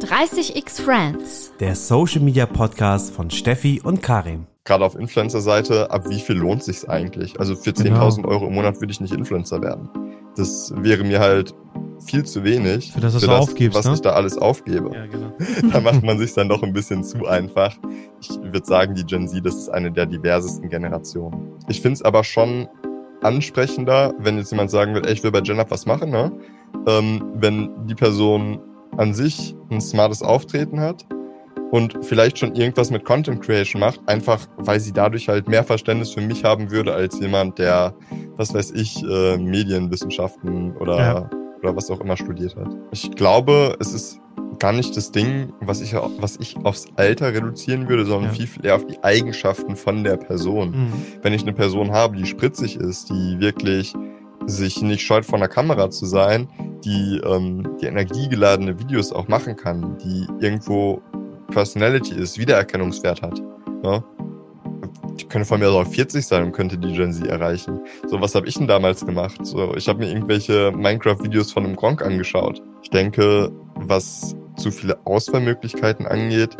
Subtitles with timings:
[0.00, 1.52] 30x Friends.
[1.58, 4.46] Der Social Media Podcast von Steffi und Karim.
[4.64, 7.40] Gerade auf Influencer-Seite, ab wie viel lohnt sich's eigentlich?
[7.40, 8.28] Also für 10.000 Genau.
[8.28, 9.88] Euro im Monat würde ich nicht Influencer werden.
[10.36, 11.52] Das wäre mir halt
[12.06, 12.92] viel zu wenig.
[12.92, 13.94] Für das, was du aufgibst, was ne?
[13.94, 14.94] ich da alles aufgebe.
[14.94, 15.32] Ja, genau.
[15.72, 17.76] da macht man sich dann doch ein bisschen zu einfach.
[18.20, 21.54] Ich würde sagen, die Gen Z, das ist eine der diversesten Generationen.
[21.66, 22.68] Ich finde es aber schon
[23.20, 26.30] ansprechender, wenn jetzt jemand sagen will, ey, ich will bei Gen Up was machen, ne?
[26.86, 28.60] Ähm, wenn die Person
[28.98, 31.06] an sich ein smartes Auftreten hat
[31.70, 36.10] und vielleicht schon irgendwas mit Content Creation macht, einfach weil sie dadurch halt mehr Verständnis
[36.12, 37.94] für mich haben würde als jemand, der,
[38.36, 41.30] was weiß ich, äh, Medienwissenschaften oder, Ja.
[41.60, 42.68] oder was auch immer studiert hat.
[42.92, 44.20] Ich glaube, es ist
[44.58, 48.36] gar nicht das Ding, was ich, was ich aufs Alter reduzieren würde, sondern Ja.
[48.36, 50.70] viel, viel eher auf die Eigenschaften von der Person.
[50.70, 50.92] Mhm.
[51.22, 53.94] Wenn ich eine Person habe, die spritzig ist, die wirklich
[54.48, 56.48] sich nicht scheut, vor einer Kamera zu sein,
[56.84, 61.02] die, ähm, die energiegeladene Videos auch machen kann, die irgendwo
[61.48, 63.40] Personality ist, Wiedererkennungswert hat.
[63.82, 64.02] Ne?
[65.18, 67.80] Die könnte von mir auch 40 sein und könnte die Gen Z erreichen.
[68.06, 69.44] So, was habe ich denn damals gemacht?
[69.44, 72.62] So, ich habe mir irgendwelche Minecraft-Videos von einem Gronk angeschaut.
[72.82, 76.56] Ich denke, was zu viele Auswahlmöglichkeiten angeht,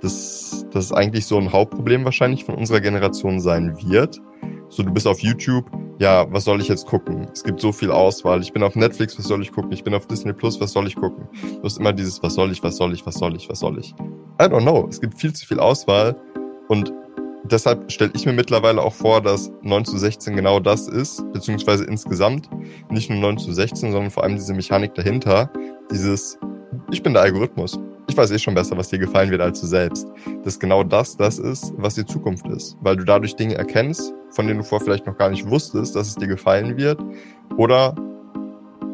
[0.00, 4.20] dass das ist eigentlich so ein Hauptproblem wahrscheinlich von unserer Generation sein wird.
[4.70, 7.26] So, du bist auf YouTube, ja, was soll ich jetzt gucken?
[7.32, 8.42] Es gibt so viel Auswahl.
[8.42, 9.72] Ich bin auf Netflix, was soll ich gucken?
[9.72, 11.26] Ich bin auf Disney Plus, was soll ich gucken?
[11.42, 13.78] Du hast immer dieses, was soll ich, was soll ich, was soll ich, was soll
[13.78, 13.94] ich?
[14.40, 14.86] I don't know.
[14.88, 16.14] Es gibt viel zu viel Auswahl
[16.68, 16.92] und
[17.44, 21.84] deshalb stelle ich mir mittlerweile auch vor, dass 9 zu 16 genau das ist, beziehungsweise
[21.84, 22.48] insgesamt
[22.90, 25.50] nicht nur 9 zu 16, sondern vor allem diese Mechanik dahinter,
[25.90, 26.38] dieses,
[26.90, 27.78] ich bin der Algorithmus.
[28.08, 30.08] Ich weiß eh schon besser, was dir gefallen wird als du selbst.
[30.42, 32.76] Dass genau das das ist, was die Zukunft ist.
[32.80, 36.08] Weil du dadurch Dinge erkennst, von denen du vorher vielleicht noch gar nicht wusstest, dass
[36.08, 37.00] es dir gefallen wird.
[37.56, 37.94] Oder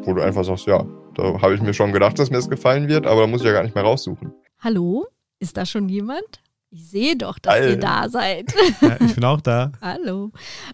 [0.03, 2.87] wo du einfach sagst, ja, da habe ich mir schon gedacht, dass mir es gefallen
[2.89, 4.33] wird, aber da muss ich ja gar nicht mehr raussuchen.
[4.59, 5.07] Hallo?
[5.39, 6.41] Ist da schon jemand?
[6.75, 7.69] Ich sehe doch, dass Geil.
[7.69, 8.53] ihr da seid.
[8.81, 9.71] Ja, ich bin auch da.
[9.79, 10.33] Hallo.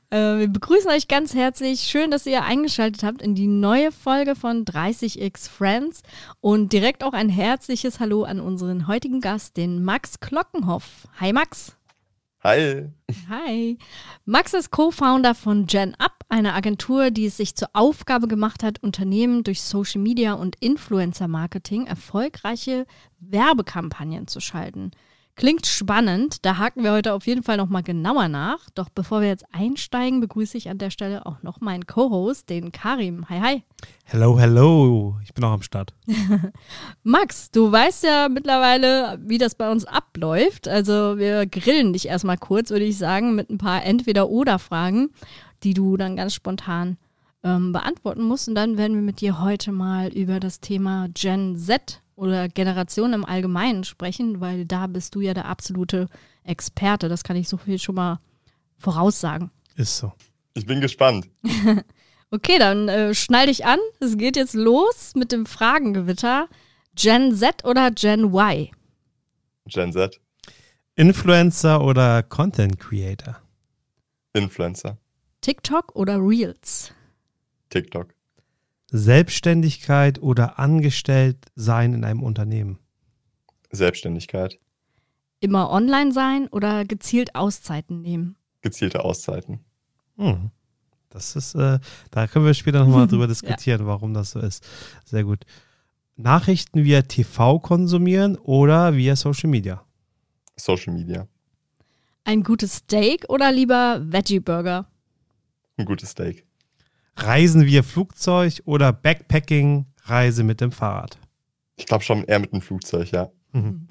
[0.10, 1.81] Äh, wir begrüßen euch ganz herzlich.
[1.81, 6.02] Schön, dass ihr eingeschaltet habt in die neue Folge von 30x Friends.
[6.40, 11.08] Und direkt auch ein herzliches Hallo an unseren heutigen Gast, den Max Glockenhoff.
[11.20, 11.78] Hi Max.
[12.44, 12.90] Hi.
[13.30, 13.78] Hi.
[14.25, 18.81] Max ist Co-Founder von Gen Up, einer Agentur, die es sich zur Aufgabe gemacht hat,
[18.81, 22.88] Unternehmen durch Social Media und Influencer Marketing erfolgreiche
[23.20, 24.90] Werbekampagnen zu schalten.
[25.41, 28.69] Klingt spannend, da haken wir heute auf jeden Fall nochmal genauer nach.
[28.75, 32.72] Doch bevor wir jetzt einsteigen, begrüße ich an der Stelle auch noch meinen Co-Host, den
[32.72, 33.28] Karim.
[33.28, 33.63] Hi, hi.
[34.03, 35.18] Hello, hello.
[35.24, 35.96] Ich bin auch am Start.
[37.03, 40.68] Max, du weißt ja mittlerweile, wie das bei uns abläuft.
[40.68, 45.09] Also wir grillen dich erstmal kurz, würde ich sagen, mit ein paar Entweder-Oder-Fragen,
[45.63, 46.97] die du dann ganz spontan
[47.44, 48.47] ähm, beantworten musst.
[48.47, 53.13] Und dann werden wir mit dir heute mal über das Thema Gen Z oder Generation
[53.13, 56.07] im Allgemeinen sprechen, weil da bist du ja der absolute
[56.44, 57.09] Experte.
[57.09, 58.19] Das kann ich so viel schon mal
[58.78, 59.51] voraussagen.
[59.75, 60.12] Ist so.
[60.53, 61.30] Ich bin gespannt.
[62.34, 63.80] Okay, dann äh, schnall dich an.
[64.00, 66.47] Es geht jetzt los mit dem Fragengewitter.
[66.96, 68.69] Gen Z oder Gen Y?
[69.66, 70.19] Gen Z,
[70.96, 73.38] Influencer oder Content Creator?
[74.34, 74.97] Influencer,
[75.41, 76.94] TikTok oder Reels?
[77.72, 78.14] TikTok,
[78.92, 82.78] Selbstständigkeit oder angestellt sein in einem Unternehmen?
[83.72, 84.58] Selbstständigkeit,
[85.44, 88.36] Immer online sein oder gezielt Auszeiten nehmen?
[88.62, 89.62] gezielte Auszeiten.
[90.18, 90.52] Hm.
[91.10, 91.80] Das ist, äh,
[92.12, 94.64] da können wir später nochmal drüber diskutieren, warum das so ist.
[95.04, 95.46] Sehr gut.
[96.16, 99.84] Nachrichten via TV konsumieren oder via Social Media?
[100.58, 101.28] Social Media,
[102.24, 104.88] Ein gutes Steak oder lieber Veggie-Burger?
[105.78, 106.46] ein gutes Steak.
[107.24, 111.18] Reisen via Flugzeug oder Backpacking, Reise mit dem Fahrrad?
[111.76, 113.30] Ich glaube schon eher mit dem Flugzeug, ja.
[113.52, 113.88] Mhm.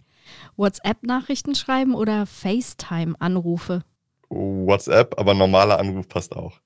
[0.57, 3.83] WhatsApp-Nachrichten schreiben oder FaceTime-Anrufe?
[4.29, 6.61] WhatsApp, aber normaler Anruf passt auch.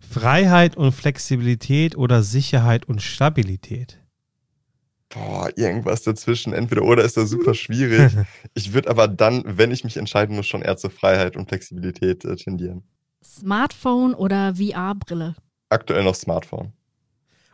[0.00, 3.98] Freiheit und Flexibilität oder Sicherheit und Stabilität?
[5.10, 8.12] Boah, irgendwas dazwischen, entweder oder ist da super schwierig.
[8.54, 12.24] Ich würde aber dann, wenn ich mich entscheiden muss, schon eher zur Freiheit und Flexibilität
[12.24, 12.82] äh, tendieren.
[13.22, 15.34] Smartphone oder VR-Brille?
[15.70, 16.72] Aktuell noch Smartphone.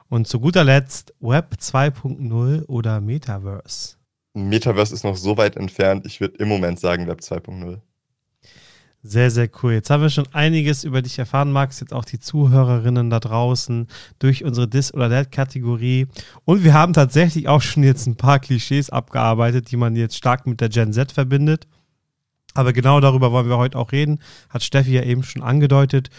[0.08, 3.96] Und zu guter Letzt Web 2.0 oder Metaverse?
[4.32, 7.80] Metaverse ist noch so weit entfernt, ich würde im Moment sagen Web 2.0.
[9.02, 9.74] Sehr, sehr cool.
[9.74, 11.78] Jetzt haben wir schon einiges über dich erfahren, Max.
[11.78, 13.86] Jetzt auch die Zuhörerinnen da draußen
[14.18, 16.08] durch unsere Dis- oder That-Kategorie.
[16.44, 20.46] Und wir haben tatsächlich auch schon jetzt ein paar Klischees abgearbeitet, die man jetzt stark
[20.46, 21.68] mit der Gen Z verbindet.
[22.54, 24.18] Aber genau darüber wollen wir heute auch reden.
[24.48, 26.10] Hat Steffi ja eben schon angedeutet.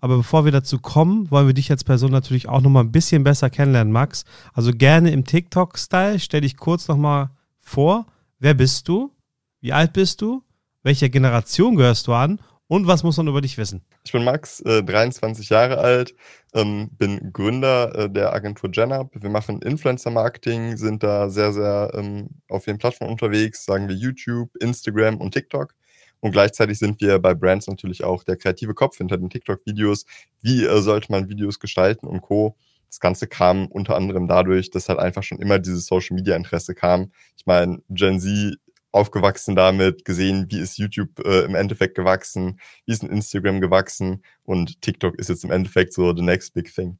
[0.00, 3.24] Aber bevor wir dazu kommen, wollen wir dich als Person natürlich auch nochmal ein bisschen
[3.24, 4.24] besser kennenlernen, Max.
[4.52, 6.18] Also gerne im TikTok-Style.
[6.18, 8.06] Stell dich kurz nochmal vor.
[8.38, 9.12] Wer bist du?
[9.60, 10.42] Wie alt bist du?
[10.82, 12.38] Welcher Generation gehörst du an?
[12.68, 13.84] Und was muss man über dich wissen?
[14.04, 16.14] Ich bin Max, äh, 23 Jahre alt,
[16.52, 19.10] ähm, bin Gründer äh, der Agentur GenUp.
[19.14, 24.50] Wir machen Influencer-Marketing, sind da sehr, sehr ähm, auf vielen Plattformen unterwegs, sagen wir YouTube,
[24.56, 25.74] Instagram und TikTok.
[26.20, 30.06] Und gleichzeitig sind wir bei Brands natürlich auch der kreative Kopf hinter den TikTok-Videos.
[30.42, 32.56] Wie äh, sollte man Videos gestalten und Co.
[32.88, 37.10] Das Ganze kam unter anderem dadurch, dass halt einfach schon immer dieses Social-Media-Interesse kam.
[37.36, 38.56] Ich meine, Gen Z
[38.92, 44.22] aufgewachsen damit, gesehen, wie ist YouTube äh, im Endeffekt gewachsen, wie ist ein Instagram gewachsen
[44.44, 46.98] und TikTok ist jetzt im Endeffekt so the next big thing.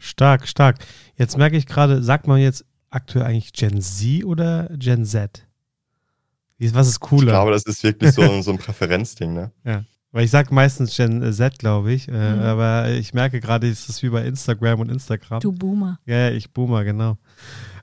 [0.00, 0.78] Stark, stark.
[1.16, 5.46] Jetzt merke ich gerade, sagt man jetzt aktuell eigentlich Gen Z oder Gen Z?
[6.72, 7.22] Was ist cooler?
[7.22, 9.50] Ich glaube, das ist wirklich so, so ein Präferenzding, ne?
[9.64, 9.84] Ja.
[10.12, 12.08] Weil ich sage meistens Gen Z, glaube ich.
[12.08, 12.40] Äh, mhm.
[12.40, 15.40] Aber ich merke gerade, es ist wie bei Instagram und Instagram.
[15.40, 16.00] Du Boomer.
[16.04, 17.16] Ja, ich Boomer, genau.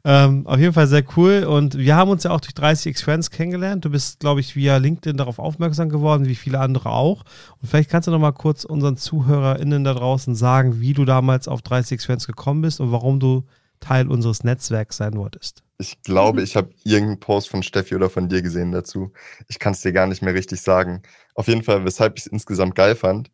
[0.03, 1.45] Ähm, auf jeden Fall sehr cool.
[1.45, 3.85] Und wir haben uns ja auch durch 30x Friends kennengelernt.
[3.85, 7.23] Du bist, glaube ich, via LinkedIn darauf aufmerksam geworden, wie viele andere auch.
[7.61, 11.47] Und vielleicht kannst du noch mal kurz unseren ZuhörerInnen da draußen sagen, wie du damals
[11.47, 13.45] auf 30x Friends gekommen bist und warum du
[13.79, 15.63] Teil unseres Netzwerks sein wolltest.
[15.79, 19.11] Ich glaube, ich habe irgendeinen Post von Steffi oder von dir gesehen dazu.
[19.47, 21.03] Ich kann es dir gar nicht mehr richtig sagen.
[21.35, 23.29] Auf jeden Fall, weshalb ich es insgesamt geil fand.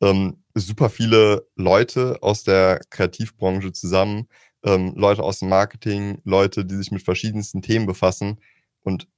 [0.00, 4.28] Ähm, super viele Leute aus der Kreativbranche zusammen,
[4.62, 8.38] ähm, Leute aus dem Marketing, Leute, die sich mit verschiedensten Themen befassen.
[8.82, 9.08] Und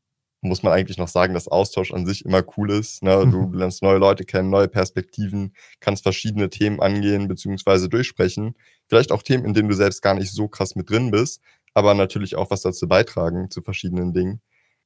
[0.42, 3.02] muss man eigentlich noch sagen, dass Austausch an sich immer cool ist.
[3.02, 3.26] Ne?
[3.30, 3.54] Du mhm.
[3.54, 7.88] lernst neue Leute kennen, neue Perspektiven, kannst verschiedene Themen angehen bzw.
[7.88, 8.54] durchsprechen.
[8.88, 11.42] Vielleicht auch Themen, in denen du selbst gar nicht so krass mit drin bist,
[11.74, 14.40] aber natürlich auch was dazu beitragen zu verschiedenen Dingen.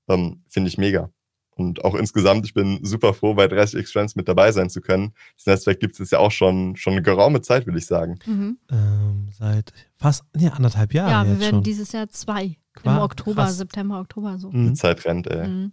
[0.09, 1.11] Ähm, Finde ich mega.
[1.57, 5.15] Und auch insgesamt, ich bin super froh, bei 30x Friends mit dabei sein zu können.
[5.37, 8.19] Das Netzwerk gibt es ja auch schon, schon eine geraume Zeit, will ich sagen.
[8.27, 8.59] Mhm.
[8.71, 11.11] Ähm, seit fast nee, anderthalb Jahren.
[11.11, 11.63] Ja, wir werden schon.
[11.63, 12.57] dieses Jahr zwei.
[12.75, 13.57] Qua Im Oktober, Krass.
[13.57, 14.51] September, Oktober so.
[14.51, 15.47] Die Zeit rennt, ey.
[15.47, 15.73] Mhm.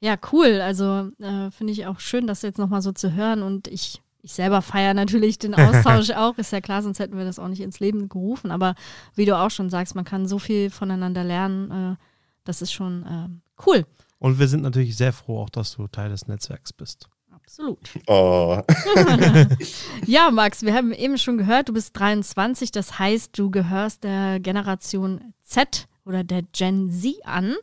[0.00, 0.60] Ja, cool.
[0.62, 3.42] Also äh, finde ich auch schön, das jetzt nochmal so zu hören.
[3.42, 6.38] Und ich, ich selber feiere natürlich den Austausch auch.
[6.38, 8.50] Ist ja klar, sonst hätten wir das auch nicht ins Leben gerufen.
[8.50, 8.74] Aber
[9.16, 11.70] wie du auch schon sagst, man kann so viel voneinander lernen.
[11.70, 11.96] Äh,
[12.44, 13.28] das ist schon äh,
[13.66, 13.84] cool.
[14.18, 17.08] Und wir sind natürlich sehr froh auch, dass du Teil des Netzwerks bist.
[17.32, 17.78] Absolut.
[18.06, 18.60] Oh.
[20.06, 24.40] ja, Max, wir haben eben schon gehört, du bist 23, das heißt, du gehörst der
[24.40, 27.54] Generation Z oder der Gen Z an.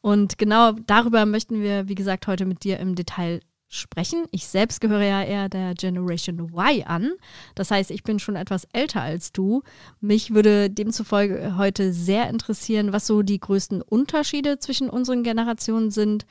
[0.00, 3.40] Und genau darüber möchten wir, wie gesagt, heute mit dir im Detail
[3.74, 4.24] sprechen.
[4.30, 7.12] Ich selbst gehöre ja eher der Generation Y an.
[7.54, 9.62] Das heißt, ich bin schon etwas älter als du.
[10.00, 16.26] Mich würde demzufolge heute sehr interessieren, was so die größten Unterschiede zwischen unseren Generationen sind.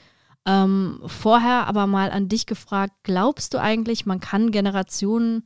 [0.45, 5.43] Ähm, vorher aber mal an dich gefragt, glaubst du eigentlich, man kann Generationen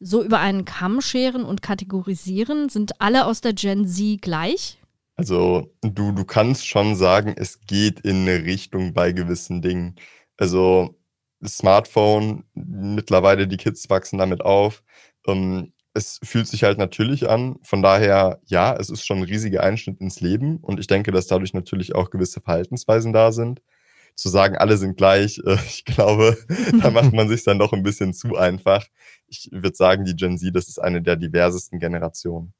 [0.00, 2.68] so über einen Kamm scheren und kategorisieren?
[2.68, 4.78] Sind alle aus der Gen Z gleich?
[5.16, 9.96] Also du, du kannst schon sagen, es geht in eine Richtung bei gewissen Dingen.
[10.36, 10.97] Also
[11.46, 14.82] Smartphone, mittlerweile die Kids wachsen damit auf.
[15.26, 17.56] Ähm, es fühlt sich halt natürlich an.
[17.62, 21.26] Von daher, ja, es ist schon ein riesiger Einschnitt ins Leben und ich denke, dass
[21.26, 23.60] dadurch natürlich auch gewisse Verhaltensweisen da sind.
[24.14, 26.36] Zu sagen, alle sind gleich, äh, ich glaube,
[26.80, 28.86] da macht man sich dann doch ein bisschen zu einfach.
[29.26, 32.52] Ich würde sagen, die Gen Z, das ist eine der diversesten Generationen.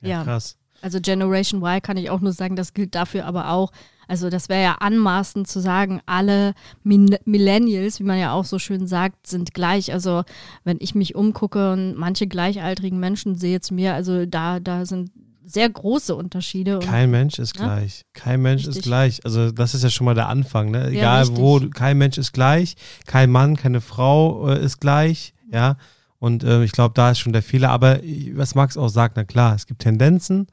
[0.00, 0.24] Ja, ja.
[0.24, 0.58] krass.
[0.80, 3.72] Also Generation Y kann ich auch nur sagen, das gilt dafür aber auch.
[4.08, 8.86] Also das wäre ja anmaßend zu sagen, alle Millennials, wie man ja auch so schön
[8.86, 9.92] sagt, sind gleich.
[9.92, 10.24] Also
[10.64, 15.10] wenn ich mich umgucke und manche gleichaltrigen Menschen sehe zu mir, also da, da sind
[15.44, 16.78] sehr große Unterschiede.
[16.80, 17.64] Kein Mensch ist ja?
[17.64, 18.04] gleich.
[18.12, 18.78] Kein Mensch richtig.
[18.78, 19.24] ist gleich.
[19.24, 20.70] Also das ist ja schon mal der Anfang.
[20.70, 20.88] Ne?
[20.88, 22.76] Egal ja, wo, kein Mensch ist gleich.
[23.06, 25.34] Kein Mann, keine Frau äh, ist gleich.
[25.50, 25.76] Ja.
[26.18, 27.70] Und äh, ich glaube, da ist schon der Fehler.
[27.70, 28.00] Aber
[28.34, 30.48] was Max auch sagt, na klar, es gibt Tendenzen.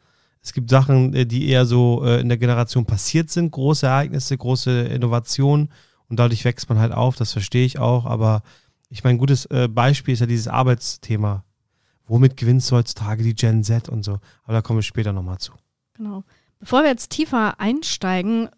[0.45, 4.37] Es gibt Sachen, äh, die eher so äh, in der Generation passiert sind, große Ereignisse,
[4.37, 5.69] große Innovationen
[6.07, 8.43] und dadurch wächst man halt auf, das verstehe ich auch, aber
[8.89, 11.43] ich meine, ein gutes äh, Beispiel ist ja dieses Arbeitsthema.
[12.05, 14.19] Womit gewinnst du heutzutage die Gen Z und so?
[14.43, 15.53] Aber da kommen wir später nochmal zu.
[15.95, 16.23] Genau.
[16.59, 18.49] Bevor wir jetzt tiefer einsteigen,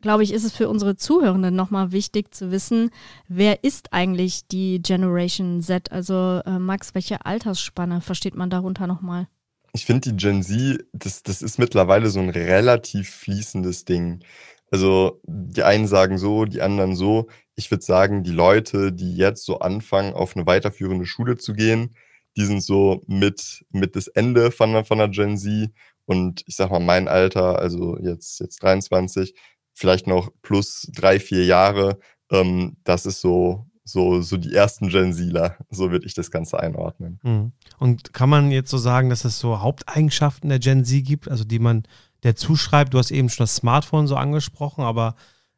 [0.00, 2.88] glaube ich, ist es für unsere Zuhörenden nochmal wichtig zu wissen,
[3.28, 5.92] wer ist eigentlich die Generation Z?
[5.92, 9.28] Also äh, Max, welche Altersspanne versteht man darunter nochmal?
[9.76, 14.24] Ich finde die Gen Z, das, das ist mittlerweile so ein relativ fließendes Ding.
[14.70, 17.28] Also die einen sagen so, die anderen so.
[17.56, 21.94] Ich würde sagen, die Leute, die jetzt so anfangen, auf eine weiterführende Schule zu gehen,
[22.38, 25.70] die sind so mit, mit das Ende von, von der Gen Z.
[26.06, 29.34] Und ich sag mal, mein Alter, also jetzt, jetzt 23,
[29.74, 31.98] vielleicht noch plus drei, vier Jahre,
[32.30, 35.56] ähm, das ist so so, so die ersten Gen Zler.
[35.70, 37.20] So würde ich das Ganze einordnen.
[37.22, 37.52] Mhm.
[37.78, 41.44] Und kann man jetzt so sagen, dass es so Haupteigenschaften der Gen Z gibt, also
[41.44, 41.84] die man
[42.24, 42.92] der zuschreibt?
[42.92, 45.14] Du hast eben schon das Smartphone so angesprochen, aber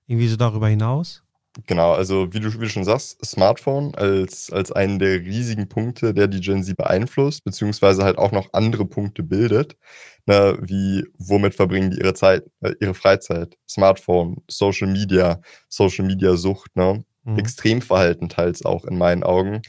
[0.06, 1.22] irgendwie so darüber hinaus?
[1.66, 6.14] Genau, also wie du, wie du schon sagst, Smartphone als, als einen der riesigen Punkte,
[6.14, 9.76] der die Gen Z beeinflusst, beziehungsweise halt auch noch andere Punkte bildet,
[10.26, 16.36] ne, wie womit verbringen die ihre Zeit, äh, ihre Freizeit, Smartphone, Social Media, Social Media
[16.36, 17.38] Sucht, ne, mhm.
[17.38, 19.62] Extremverhalten teils auch in meinen Augen.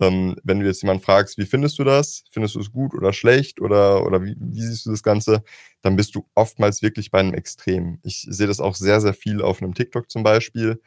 [0.00, 2.24] Ähm, wenn du jetzt jemanden fragst, wie findest du das?
[2.30, 5.44] Findest du es gut oder schlecht oder, oder wie, wie siehst du das Ganze?
[5.82, 8.00] Dann bist du oftmals wirklich bei einem Extrem.
[8.02, 10.80] Ich sehe das auch sehr, sehr viel auf einem TikTok zum Beispiel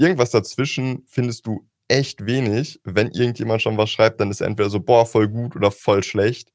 [0.00, 2.80] Irgendwas dazwischen findest du echt wenig.
[2.84, 6.02] Wenn irgendjemand schon was schreibt, dann ist er entweder so, boah, voll gut oder voll
[6.02, 6.54] schlecht.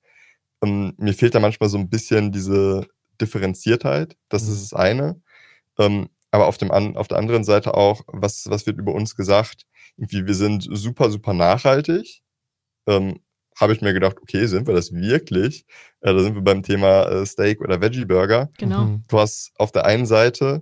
[0.64, 2.88] Ähm, mir fehlt da manchmal so ein bisschen diese
[3.22, 4.18] Differenziertheit.
[4.30, 4.54] Das mhm.
[4.54, 5.22] ist das eine.
[5.78, 9.16] Ähm, aber auf, dem an, auf der anderen Seite auch, was, was wird über uns
[9.16, 9.66] gesagt?
[9.98, 12.22] Irgendwie, wir sind super, super nachhaltig.
[12.88, 13.20] Ähm,
[13.58, 15.66] habe ich mir gedacht, okay, sind wir das wirklich?
[16.02, 18.50] Äh, da sind wir beim Thema äh, Steak oder Veggie Burger.
[18.58, 18.86] Genau.
[18.86, 19.04] Mhm.
[19.08, 20.62] Du hast auf der einen Seite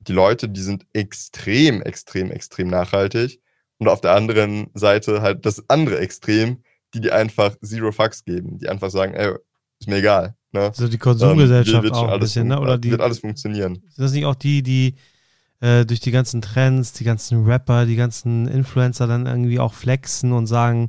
[0.00, 3.40] die Leute, die sind extrem, extrem, extrem nachhaltig.
[3.78, 6.62] Und auf der anderen Seite halt das andere Extrem,
[6.94, 9.34] die dir einfach Zero Fucks geben, die einfach sagen, ey,
[9.80, 10.36] ist mir egal.
[10.52, 10.60] Ne?
[10.60, 12.60] Also die Konsumgesellschaft ähm, auch ein bisschen, ne?
[12.60, 13.76] Oder die, wird alles funktionieren.
[13.88, 14.94] Sind das nicht auch die, die
[15.60, 20.32] äh, durch die ganzen Trends, die ganzen Rapper, die ganzen Influencer dann irgendwie auch flexen
[20.32, 20.88] und sagen,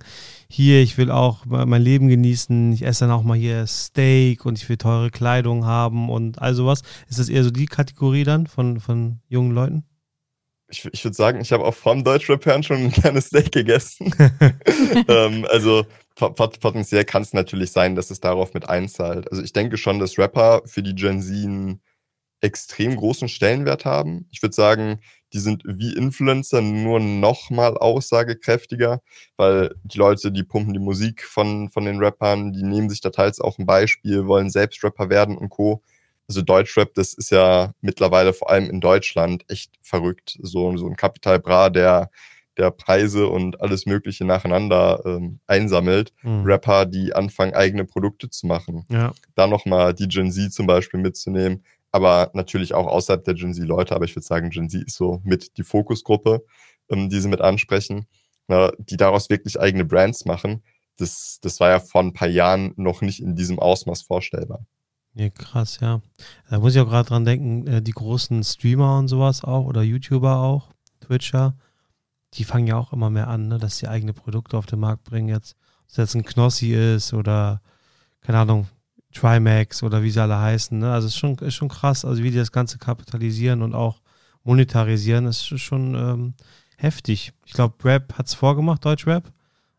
[0.49, 4.57] hier, ich will auch mein Leben genießen, ich esse dann auch mal hier Steak und
[4.57, 6.81] ich will teure Kleidung haben und all sowas.
[7.07, 9.85] Ist das eher so die Kategorie dann von, von jungen Leuten?
[10.69, 14.13] Ich, ich würde sagen, ich habe auch vom Deutschrap schon ein kleines Steak gegessen.
[15.07, 19.29] ähm, also potenziell kann es natürlich sein, dass es darauf mit einzahlt.
[19.31, 21.81] Also ich denke schon, dass Rapper für die Gen Z ein
[22.41, 24.27] extrem großen Stellenwert haben.
[24.29, 24.99] Ich würde sagen,
[25.31, 29.01] die sind wie Influencer nur noch mal aussagekräftiger,
[29.37, 33.09] weil die Leute, die pumpen die Musik von, von den Rappern, die nehmen sich da
[33.09, 35.81] teils auch ein Beispiel, wollen selbst Rapper werden und Co.
[36.27, 40.37] Also Deutschrap, das ist ja mittlerweile vor allem in Deutschland echt verrückt.
[40.41, 42.11] So, so ein Capital Bra, der,
[42.57, 46.13] der Preise und alles Mögliche nacheinander ähm, einsammelt.
[46.21, 46.43] Mhm.
[46.43, 48.85] Rapper, die anfangen, eigene Produkte zu machen.
[48.89, 49.13] Ja.
[49.35, 53.95] Da nochmal die Gen Z zum Beispiel mitzunehmen aber natürlich auch außerhalb der Gen Z-Leute.
[53.95, 56.43] Aber ich würde sagen, Gen Z ist so mit die Fokusgruppe,
[56.89, 58.07] ähm, die sie mit ansprechen,
[58.47, 60.63] na, ne, die daraus wirklich eigene Brands machen.
[60.97, 64.65] Das, das war ja vor ein paar Jahren noch nicht in diesem Ausmaß vorstellbar.
[65.13, 66.01] Ja, krass, ja.
[66.49, 69.83] Da muss ich auch gerade dran denken, äh, die großen Streamer und sowas auch oder
[69.83, 70.69] YouTuber auch,
[70.99, 71.55] Twitcher,
[72.33, 75.03] die fangen ja auch immer mehr an, ne, dass sie eigene Produkte auf den Markt
[75.03, 75.55] bringen jetzt.
[75.83, 77.61] Ob es jetzt ein Knossi ist oder,
[78.21, 78.67] keine Ahnung,
[79.13, 80.77] Trimax oder wie sie alle heißen.
[80.77, 80.91] Ne?
[80.91, 84.01] Also es ist schon, ist schon krass, also wie die das Ganze kapitalisieren und auch
[84.43, 86.33] monetarisieren, ist schon ähm,
[86.77, 87.33] heftig.
[87.45, 89.31] Ich glaube, Rap hat es vorgemacht, Deutschrap,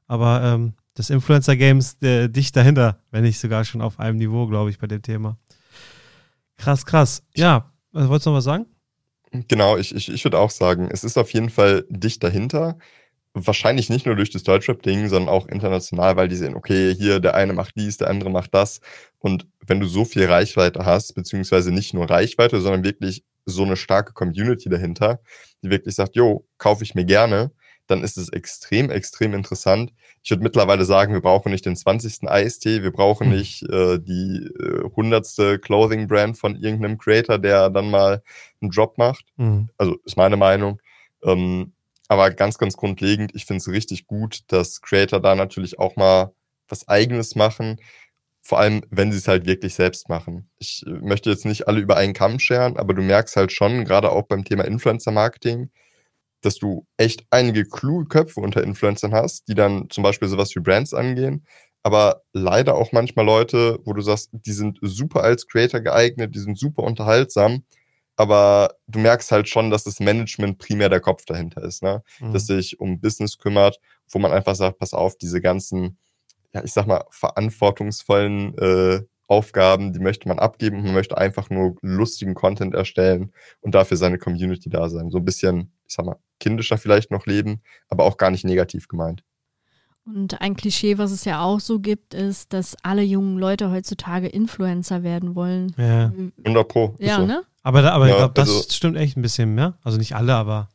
[0.06, 4.46] aber ähm, das Influencer-Game ist äh, dicht dahinter, wenn nicht sogar schon auf einem Niveau,
[4.46, 5.36] glaube ich, bei dem Thema.
[6.56, 7.24] Krass, krass.
[7.34, 8.66] Ja, also, wolltest du noch was sagen?
[9.48, 12.78] Genau, ich, ich, ich würde auch sagen, es ist auf jeden Fall dicht dahinter
[13.34, 17.34] wahrscheinlich nicht nur durch das Deutschrap-Ding, sondern auch international, weil die sehen, okay, hier der
[17.36, 18.80] eine macht dies, der andere macht das.
[19.20, 23.76] Und wenn du so viel Reichweite hast, beziehungsweise nicht nur Reichweite, sondern wirklich so eine
[23.76, 25.20] starke Community dahinter,
[25.62, 27.52] die wirklich sagt, jo, kaufe ich mir gerne,
[27.86, 29.92] dann ist es extrem, extrem interessant.
[30.22, 32.28] Ich würde mittlerweile sagen, wir brauchen nicht den 20.
[32.28, 33.34] Eistee, wir brauchen mhm.
[33.34, 38.22] nicht äh, die äh, hundertste Clothing-Brand von irgendeinem Creator, der dann mal
[38.60, 39.26] einen Drop macht.
[39.36, 39.68] Mhm.
[39.76, 40.80] Also ist meine Meinung.
[41.22, 41.72] Ähm,
[42.08, 46.32] aber ganz, ganz grundlegend, ich finde es richtig gut, dass Creator da natürlich auch mal
[46.68, 47.80] was Eigenes machen.
[48.40, 50.50] Vor allem, wenn sie es halt wirklich selbst machen.
[50.58, 53.84] Ich äh, möchte jetzt nicht alle über einen Kamm scheren, aber du merkst halt schon,
[53.84, 55.70] gerade auch beim Thema Influencer-Marketing,
[56.44, 60.60] dass du echt einige kluge Köpfe unter Influencern hast, die dann zum Beispiel sowas wie
[60.60, 61.46] Brands angehen,
[61.82, 66.40] aber leider auch manchmal Leute, wo du sagst, die sind super als Creator geeignet, die
[66.40, 67.64] sind super unterhaltsam,
[68.16, 72.02] aber du merkst halt schon, dass das Management primär der Kopf dahinter ist, ne?
[72.20, 72.32] Mhm.
[72.32, 75.98] Dass sich um Business kümmert, wo man einfach sagt, pass auf, diese ganzen,
[76.52, 81.50] ja, ich sag mal, verantwortungsvollen äh, Aufgaben, die möchte man abgeben und man möchte einfach
[81.50, 85.10] nur lustigen Content erstellen und dafür seine Community da sein.
[85.10, 88.88] So ein bisschen, ich sag mal, kindischer vielleicht noch leben, aber auch gar nicht negativ
[88.88, 89.24] gemeint.
[90.06, 94.26] Und ein Klischee, was es ja auch so gibt, ist, dass alle jungen Leute heutzutage
[94.26, 95.74] Influencer werden wollen.
[95.78, 96.12] Ja.
[96.44, 96.94] 100 Pro.
[96.98, 97.26] Ja, so.
[97.26, 97.42] ne?
[97.62, 99.78] Aber, da, aber ja, ich glaube, das also, stimmt echt ein bisschen mehr.
[99.82, 100.68] Also nicht alle, aber.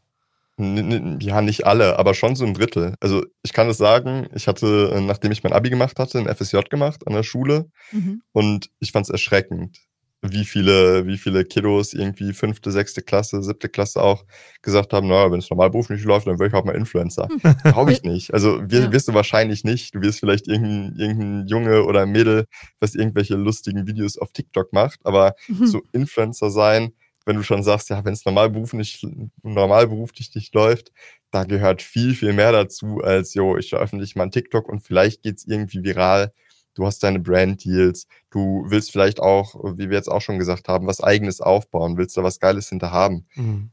[0.60, 2.96] Ja, nicht alle, aber schon so ein Drittel.
[3.00, 6.58] Also ich kann es sagen, ich hatte, nachdem ich mein Abi gemacht hatte, ein FSJ
[6.70, 8.22] gemacht an der Schule mhm.
[8.34, 9.78] und ich fand es erschreckend.
[10.22, 14.26] wie viele, wie viele Kiddos irgendwie fünfte, sechste Klasse, siebte Klasse auch
[14.62, 17.30] gesagt haben, naja, wenn es normal beruflich läuft, dann wäre ich auch mal Influencer.
[17.64, 18.34] Glaube ich nicht.
[18.34, 18.92] Also wir, ja.
[18.92, 19.96] wirst du wahrscheinlich nicht.
[19.96, 22.48] Du wirst vielleicht irgendein, irgendein Junge oder Mädel,
[22.82, 25.68] was irgendwelche lustigen Videos auf TikTok macht, aber mhm.
[25.68, 26.92] so Influencer sein,
[27.30, 29.06] wenn du schon sagst, ja, wenn es normal beruflich,
[29.44, 30.92] normal beruflich nicht läuft,
[31.32, 35.22] da gehört viel, viel mehr dazu, als, jo, ich veröffentliche mal ein TikTok und vielleicht
[35.22, 36.34] geht es irgendwie viral
[36.80, 40.88] du hast deine Brand-Deals, du willst vielleicht auch, wie wir jetzt auch schon gesagt haben,
[40.88, 43.26] was eigenes aufbauen, willst da was Geiles hinter haben.
[43.36, 43.72] Mhm.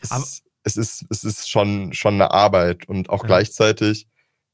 [0.00, 3.26] Es, es, ist, es ist schon, schon eine Arbeit und auch ja.
[3.26, 4.08] gleichzeitig,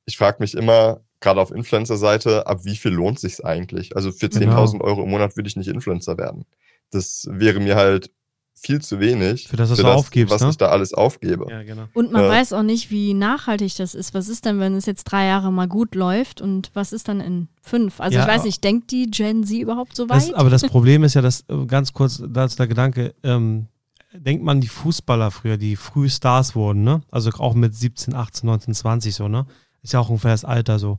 [0.06, 3.96] ich frage mich immer, gerade auf Influencer-Seite, ab wie viel lohnt sich eigentlich?
[3.96, 4.84] Also für 10.000 genau.
[4.84, 6.44] Euro im Monat würde ich nicht Influencer werden.
[6.90, 8.10] Das wäre mir halt
[8.54, 9.48] viel zu wenig.
[9.48, 10.50] Für das, was, für das, aufgibst, was ne?
[10.50, 11.46] ich da alles aufgebe.
[11.50, 11.84] Ja, genau.
[11.92, 14.14] Und man äh, weiß auch nicht, wie nachhaltig das ist.
[14.14, 17.20] Was ist denn, wenn es jetzt drei Jahre mal gut läuft und was ist dann
[17.20, 18.00] in fünf?
[18.00, 20.28] Also ja, ich weiß nicht, denkt die Gen Z überhaupt so weit?
[20.28, 23.66] Das, aber das Problem ist ja, dass äh, ganz kurz, da ist der Gedanke, ähm,
[24.14, 27.02] denkt man die Fußballer früher, die früh Stars wurden, ne?
[27.10, 29.46] Also auch mit 17, 18, 19, 20 so, ne?
[29.82, 30.98] Ist ja auch ungefähr das Alter so.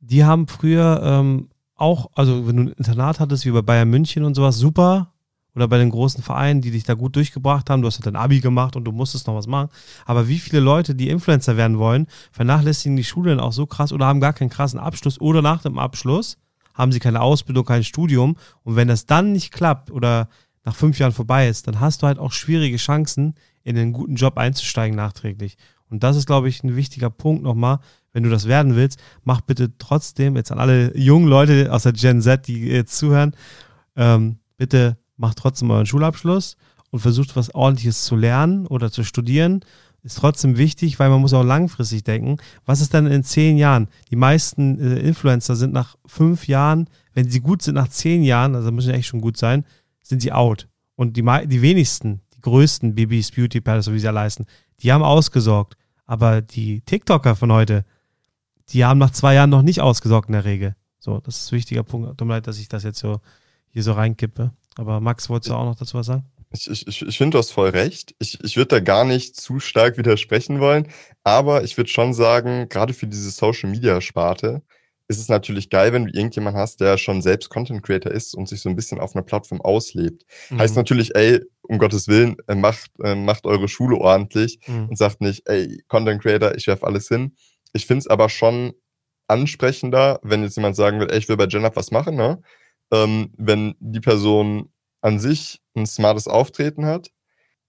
[0.00, 4.24] Die haben früher ähm, auch, also wenn du ein Internat hattest, wie bei Bayern München
[4.24, 5.12] und sowas, super,
[5.54, 7.82] oder bei den großen Vereinen, die dich da gut durchgebracht haben.
[7.82, 9.70] Du hast halt dein Abi gemacht und du musstest noch was machen.
[10.06, 13.92] Aber wie viele Leute, die Influencer werden wollen, vernachlässigen die Schule dann auch so krass
[13.92, 16.38] oder haben gar keinen krassen Abschluss oder nach dem Abschluss
[16.74, 18.36] haben sie keine Ausbildung, kein Studium.
[18.62, 20.28] Und wenn das dann nicht klappt oder
[20.64, 24.14] nach fünf Jahren vorbei ist, dann hast du halt auch schwierige Chancen, in einen guten
[24.14, 25.56] Job einzusteigen nachträglich.
[25.90, 27.80] Und das ist, glaube ich, ein wichtiger Punkt nochmal.
[28.12, 31.92] Wenn du das werden willst, mach bitte trotzdem, jetzt an alle jungen Leute aus der
[31.92, 33.36] Gen Z, die jetzt zuhören,
[33.96, 36.56] ähm, bitte macht trotzdem euren Schulabschluss
[36.90, 39.60] und versucht was ordentliches zu lernen oder zu studieren.
[40.02, 42.38] Ist trotzdem wichtig, weil man muss auch langfristig denken.
[42.64, 43.88] Was ist dann in zehn Jahren?
[44.10, 48.54] Die meisten äh, Influencer sind nach fünf Jahren, wenn sie gut sind, nach zehn Jahren,
[48.54, 49.66] also müssen ja echt schon gut sein,
[50.02, 50.68] sind sie out.
[50.96, 54.46] Und die, die wenigsten, die größten Bibis, Beauty Palace, wie sie ja leisten,
[54.80, 55.76] die haben ausgesorgt.
[56.06, 57.84] Aber die TikToker von heute,
[58.70, 60.76] die haben nach zwei Jahren noch nicht ausgesorgt in der Regel.
[60.98, 62.16] So, das ist ein wichtiger Punkt.
[62.16, 63.20] Tut mir leid, dass ich das jetzt so
[63.68, 64.52] hier so reinkippe.
[64.76, 66.24] Aber Max, wolltest du auch noch dazu was sagen?
[66.52, 68.14] Ich, ich, ich finde, du hast voll recht.
[68.18, 70.88] Ich, ich würde da gar nicht zu stark widersprechen wollen.
[71.22, 74.62] Aber ich würde schon sagen, gerade für diese Social-Media-Sparte
[75.10, 78.48] ist es natürlich geil, wenn du irgendjemanden hast, der schon selbst Content Creator ist und
[78.48, 80.24] sich so ein bisschen auf einer Plattform auslebt.
[80.50, 80.60] Mhm.
[80.60, 84.88] Heißt natürlich, ey, um Gottes Willen, äh, macht, äh, macht eure Schule ordentlich mhm.
[84.88, 87.34] und sagt nicht, ey, Content Creator, ich werfe alles hin.
[87.72, 88.72] Ich finde es aber schon
[89.26, 92.40] ansprechender, wenn jetzt jemand sagen will, ey, ich will bei Jenna was machen, ne?
[92.90, 97.10] Ähm, wenn die Person an sich ein smartes Auftreten hat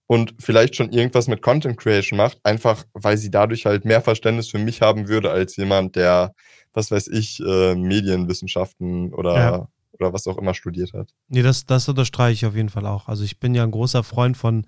[0.06, 4.48] und vielleicht schon irgendwas mit Content Creation macht, einfach weil sie dadurch halt mehr Verständnis
[4.48, 6.34] für mich haben würde als jemand, der,
[6.72, 9.68] was weiß ich, äh, Medienwissenschaften oder, ja.
[9.92, 11.10] oder was auch immer studiert hat.
[11.28, 13.08] Nee, das, das unterstreiche ich auf jeden Fall auch.
[13.08, 14.66] Also ich bin ja ein großer Freund von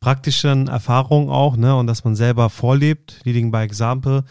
[0.00, 4.24] praktischen Erfahrungen auch, ne, und dass man selber vorlebt, leading by example.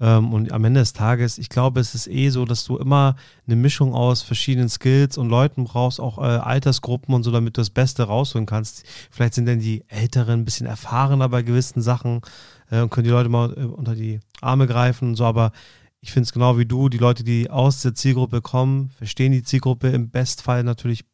[0.00, 3.16] Ähm, und am Ende des Tages, ich glaube, es ist eh so, dass du immer
[3.46, 7.60] eine Mischung aus verschiedenen Skills und Leuten brauchst, auch äh, Altersgruppen und so, damit du
[7.60, 8.84] das Beste rausholen kannst.
[9.10, 12.22] Vielleicht sind dann die Älteren ein bisschen erfahrener bei gewissen Sachen
[12.70, 15.52] äh, und können die Leute mal äh, unter die Arme greifen und so, aber
[16.00, 19.42] ich finde es genau wie du, die Leute, die aus der Zielgruppe kommen, verstehen die
[19.42, 21.04] Zielgruppe im Bestfall natürlich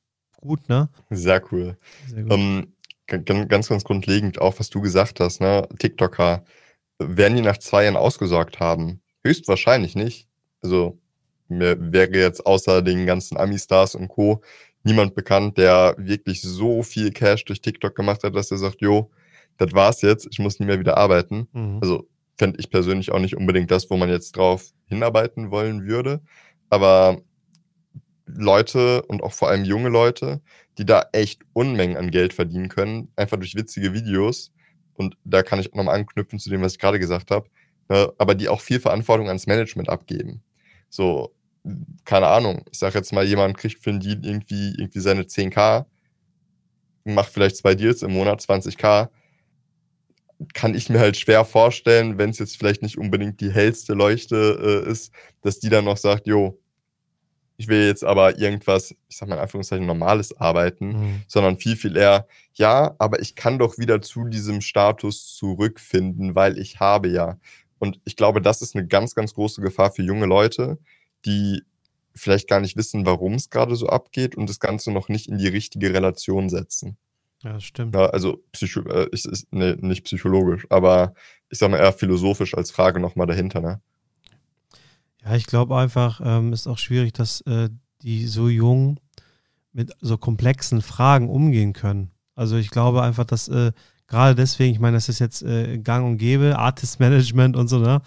[0.41, 0.89] gut, ne?
[1.11, 1.77] Sehr cool.
[2.07, 2.33] Sehr gut.
[2.33, 2.67] Um,
[3.09, 5.67] ähm, ganz, ganz grundlegend, auch was du gesagt hast, ne?
[5.79, 6.45] TikToker
[6.99, 9.01] werden die nach zwei Jahren ausgesorgt haben?
[9.25, 10.29] Höchstwahrscheinlich nicht.
[10.63, 10.99] Also
[11.49, 14.43] mir wäre jetzt außer den ganzen Ami-Stars und Co.
[14.83, 19.11] niemand bekannt, der wirklich so viel Cash durch TikTok gemacht hat, dass er sagt, jo,
[19.59, 21.49] das war's jetzt, ich muss nie mehr wieder arbeiten.
[21.53, 21.79] Mhm.
[21.81, 26.21] Also fände ich persönlich auch nicht unbedingt das, wo man jetzt drauf hinarbeiten wollen würde.
[26.69, 27.21] Aber
[28.27, 30.41] Leute und auch vor allem junge Leute,
[30.79, 34.53] die da echt Unmengen an Geld verdienen können, einfach durch witzige Videos,
[34.97, 37.49] und da kann ich nochmal anknüpfen zu dem, was ich gerade gesagt habe,
[37.89, 40.43] ne, aber die auch viel Verantwortung ans Management abgeben.
[40.89, 41.35] So,
[42.05, 45.87] keine Ahnung, ich sage jetzt mal, jemand kriegt für einen Deal irgendwie, irgendwie seine 10k,
[47.05, 49.09] macht vielleicht zwei Deals im Monat, 20k,
[50.55, 54.85] kann ich mir halt schwer vorstellen, wenn es jetzt vielleicht nicht unbedingt die hellste Leuchte
[54.87, 56.59] äh, ist, dass die dann noch sagt, jo,
[57.57, 61.23] ich will jetzt aber irgendwas, ich sag mal in Anführungszeichen, normales arbeiten, mhm.
[61.27, 66.59] sondern viel, viel eher, ja, aber ich kann doch wieder zu diesem Status zurückfinden, weil
[66.59, 67.39] ich habe ja.
[67.79, 70.79] Und ich glaube, das ist eine ganz, ganz große Gefahr für junge Leute,
[71.25, 71.63] die
[72.15, 75.39] vielleicht gar nicht wissen, warum es gerade so abgeht und das Ganze noch nicht in
[75.39, 76.97] die richtige Relation setzen.
[77.43, 77.95] Ja, das stimmt.
[77.95, 81.15] Ja, also psycho äh, ist, ist, nee, nicht psychologisch, aber
[81.51, 83.81] ich sag mal eher philosophisch als Frage nochmal dahinter, ne?
[85.27, 87.69] Ja, ich glaube einfach, ähm, ist auch schwierig, dass äh,
[88.03, 89.01] die so jung
[89.73, 92.13] mit so komplexen Fragen umgehen können.
[92.37, 93.73] Also ich glaube einfach, dass äh,
[94.07, 97.79] gerade deswegen, ich meine, das ist jetzt äh, gang und gäbe, Artist Management und so,
[97.81, 98.03] ne?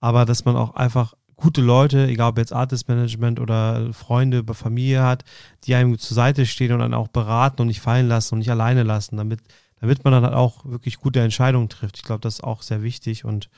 [0.00, 5.04] Aber dass man auch einfach gute Leute, egal ob jetzt Artist Management oder Freunde, Familie
[5.04, 5.24] hat,
[5.64, 8.50] die einem zur Seite stehen und dann auch beraten und nicht fallen lassen und nicht
[8.50, 9.40] alleine lassen, damit,
[9.80, 11.98] damit man dann halt auch wirklich gute Entscheidungen trifft.
[11.98, 13.48] Ich glaube, das ist auch sehr wichtig und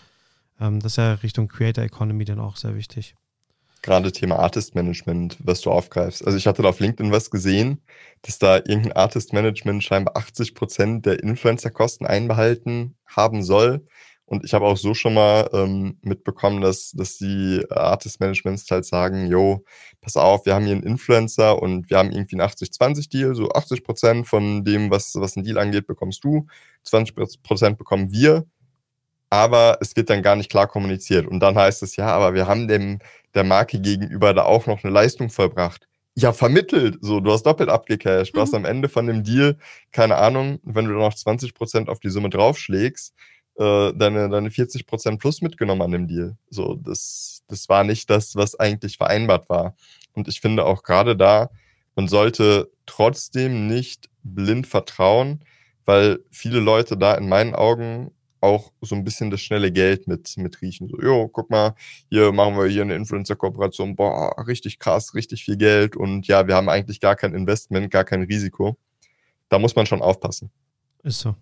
[0.61, 3.15] ähm, das ist ja Richtung Creator Economy dann auch sehr wichtig.
[3.83, 6.25] Gerade Thema Artist Management, was du aufgreifst.
[6.27, 7.81] Also ich hatte da auf LinkedIn was gesehen,
[8.23, 13.87] dass da irgendein Artist Management scheinbar 80 Prozent der Influencer-Kosten einbehalten haben soll.
[14.29, 18.85] Und ich habe auch so schon mal ähm, mitbekommen, dass, dass die Artist Managements halt
[18.85, 19.65] sagen, yo,
[20.03, 23.85] pass auf, wir haben hier einen Influencer und wir haben irgendwie einen 80-20-Deal, so 80
[23.85, 26.47] Prozent von dem, was, was ein Deal angeht, bekommst du,
[26.83, 28.45] 20 Prozent bekommen wir,
[29.31, 31.27] aber es wird dann gar nicht klar kommuniziert.
[31.27, 32.99] Und dann heißt es, ja, aber wir haben dem,
[33.35, 35.87] der Marke gegenüber da auch noch eine Leistung vollbracht.
[36.15, 36.99] Ja, vermittelt.
[37.01, 38.35] So, du hast doppelt abgecashed.
[38.35, 38.57] Du hast mhm.
[38.57, 39.57] am Ende von dem Deal,
[39.93, 43.15] keine Ahnung, wenn du noch 20 Prozent auf die Summe draufschlägst,
[43.57, 46.37] äh, deine, deine 40% plus mitgenommen an dem Deal.
[46.51, 49.77] So, das, das war nicht das, was eigentlich vereinbart war.
[50.13, 51.51] Und ich finde auch gerade da,
[51.95, 55.45] man sollte trotzdem nicht blind vertrauen,
[55.85, 58.11] weil viele Leute da in meinen Augen
[58.41, 60.89] auch so ein bisschen das schnelle Geld mit, mit riechen.
[60.89, 61.75] So, jo, guck mal,
[62.11, 66.55] hier machen wir hier eine Influencer-Kooperation, boah, richtig krass, richtig viel Geld und ja, wir
[66.55, 68.77] haben eigentlich gar kein Investment, gar kein Risiko.
[69.49, 70.51] Da muss man schon aufpassen.
[71.03, 71.35] Ist so.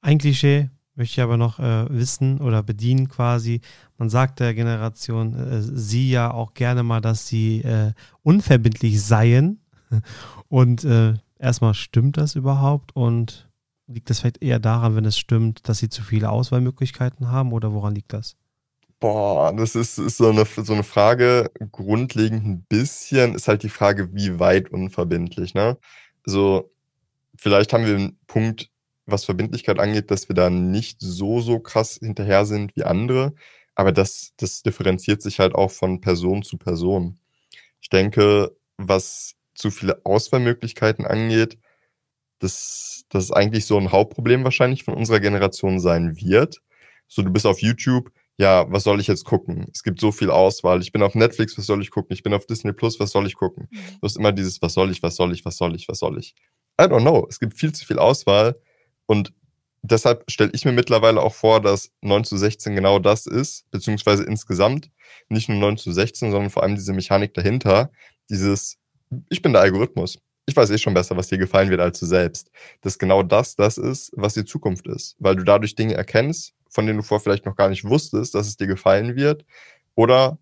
[0.00, 3.60] Ein Klischee, möchte ich aber noch äh, wissen oder bedienen quasi.
[3.98, 9.60] Man sagt der Generation äh, sie ja auch gerne mal, dass sie äh, unverbindlich seien.
[10.48, 12.94] Und äh, erstmal stimmt das überhaupt?
[12.94, 13.48] Und
[13.86, 17.72] liegt das vielleicht eher daran, wenn es stimmt, dass sie zu viele Auswahlmöglichkeiten haben oder
[17.72, 18.36] woran liegt das?
[19.00, 23.68] Boah, das ist, ist so, eine, so eine Frage, grundlegend ein bisschen, ist halt die
[23.68, 25.76] Frage, wie weit unverbindlich, ne?
[26.24, 26.70] So,
[27.36, 28.70] vielleicht haben wir einen Punkt
[29.06, 33.34] was Verbindlichkeit angeht, dass wir da nicht so, so krass hinterher sind wie andere.
[33.74, 37.18] Aber das, das differenziert sich halt auch von Person zu Person.
[37.80, 41.58] Ich denke, was zu viele Auswahlmöglichkeiten angeht,
[42.44, 46.60] das, das ist eigentlich so ein Hauptproblem wahrscheinlich von unserer Generation sein wird.
[47.08, 49.66] So, du bist auf YouTube, ja, was soll ich jetzt gucken?
[49.72, 50.80] Es gibt so viel Auswahl.
[50.82, 52.14] Ich bin auf Netflix, was soll ich gucken?
[52.14, 53.68] Ich bin auf Disney Plus, was soll ich gucken?
[53.70, 53.78] Mhm.
[54.00, 56.18] Du hast immer dieses, was soll ich, was soll ich, was soll ich, was soll
[56.18, 56.34] ich?
[56.80, 57.26] I don't know.
[57.28, 58.56] Es gibt viel zu viel Auswahl
[59.06, 59.32] und
[59.82, 64.24] deshalb stelle ich mir mittlerweile auch vor, dass 9 zu 16 genau das ist, beziehungsweise
[64.24, 64.90] insgesamt
[65.28, 67.92] nicht nur 9 zu 16, sondern vor allem diese Mechanik dahinter,
[68.28, 68.78] dieses,
[69.28, 70.18] ich bin der Algorithmus.
[70.46, 72.50] Ich weiß eh schon besser, was dir gefallen wird als du selbst.
[72.82, 75.16] Dass genau das das ist, was die Zukunft ist.
[75.18, 78.46] Weil du dadurch Dinge erkennst, von denen du vorher vielleicht noch gar nicht wusstest, dass
[78.46, 79.44] es dir gefallen wird.
[79.94, 80.38] Oder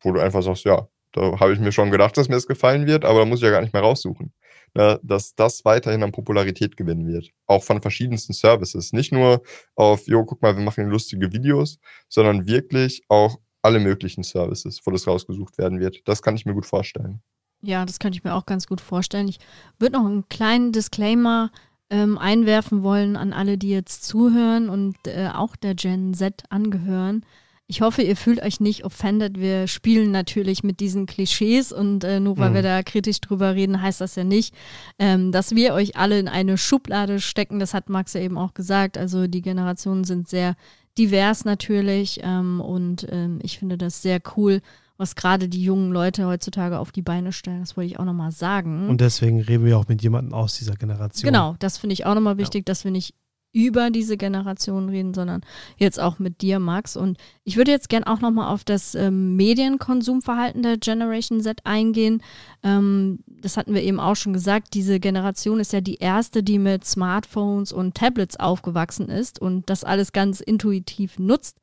[0.00, 2.86] wo du einfach sagst, ja, da habe ich mir schon gedacht, dass mir das gefallen
[2.86, 4.32] wird, aber da muss ich ja gar nicht mehr raussuchen
[4.74, 7.30] ne, dass das weiterhin an Popularität gewinnen wird.
[7.46, 8.92] Auch von verschiedensten Services.
[8.92, 9.42] Nicht nur
[9.74, 14.90] auf, jo, guck mal, wir machen lustige Videos, sondern wirklich auch alle möglichen Services, wo
[14.90, 16.00] das rausgesucht werden wird.
[16.06, 17.22] Das kann ich mir gut vorstellen.
[17.62, 19.28] Ja, das könnte ich mir auch ganz gut vorstellen.
[19.28, 19.38] Ich
[19.78, 21.50] würde noch einen kleinen Disclaimer
[21.90, 27.24] ähm, einwerfen wollen an alle, die jetzt zuhören und äh, auch der Gen Z angehören.
[27.66, 29.38] Ich hoffe, ihr fühlt euch nicht offended.
[29.38, 32.54] Wir spielen natürlich mit diesen Klischees und äh, nur weil mhm.
[32.54, 34.54] wir da kritisch drüber reden, heißt das ja nicht,
[34.98, 37.60] ähm, dass wir euch alle in eine Schublade stecken.
[37.60, 38.98] Das hat Max ja eben auch gesagt.
[38.98, 40.56] Also die Generationen sind sehr
[40.98, 44.62] divers natürlich ähm, und ähm, ich finde das sehr cool,
[45.00, 47.60] was gerade die jungen Leute heutzutage auf die Beine stellen.
[47.60, 48.90] Das wollte ich auch nochmal sagen.
[48.90, 51.26] Und deswegen reden wir auch mit jemandem aus dieser Generation.
[51.26, 52.64] Genau, das finde ich auch nochmal wichtig, ja.
[52.66, 53.14] dass wir nicht
[53.52, 55.40] über diese Generation reden, sondern
[55.76, 56.96] jetzt auch mit dir, Max.
[56.96, 62.22] Und ich würde jetzt gern auch nochmal auf das ähm, Medienkonsumverhalten der Generation Z eingehen.
[62.62, 64.74] Ähm, das hatten wir eben auch schon gesagt.
[64.74, 69.82] Diese Generation ist ja die erste, die mit Smartphones und Tablets aufgewachsen ist und das
[69.82, 71.56] alles ganz intuitiv nutzt.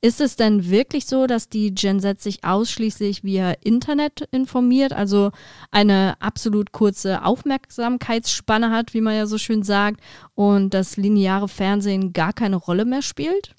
[0.00, 5.30] Ist es denn wirklich so, dass die Gen Z sich ausschließlich via Internet informiert, also
[5.70, 10.00] eine absolut kurze Aufmerksamkeitsspanne hat, wie man ja so schön sagt,
[10.34, 10.96] und das
[11.34, 13.54] lineare Fernsehen gar keine Rolle mehr spielt?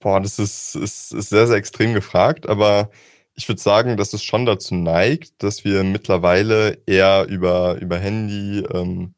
[0.00, 2.90] Boah, das ist, ist, ist sehr, sehr extrem gefragt, aber
[3.34, 8.60] ich würde sagen, dass es schon dazu neigt, dass wir mittlerweile eher über, über Handy,
[8.72, 9.14] ähm,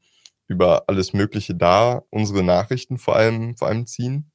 [0.47, 4.31] über alles Mögliche da unsere Nachrichten vor allem, vor allem ziehen.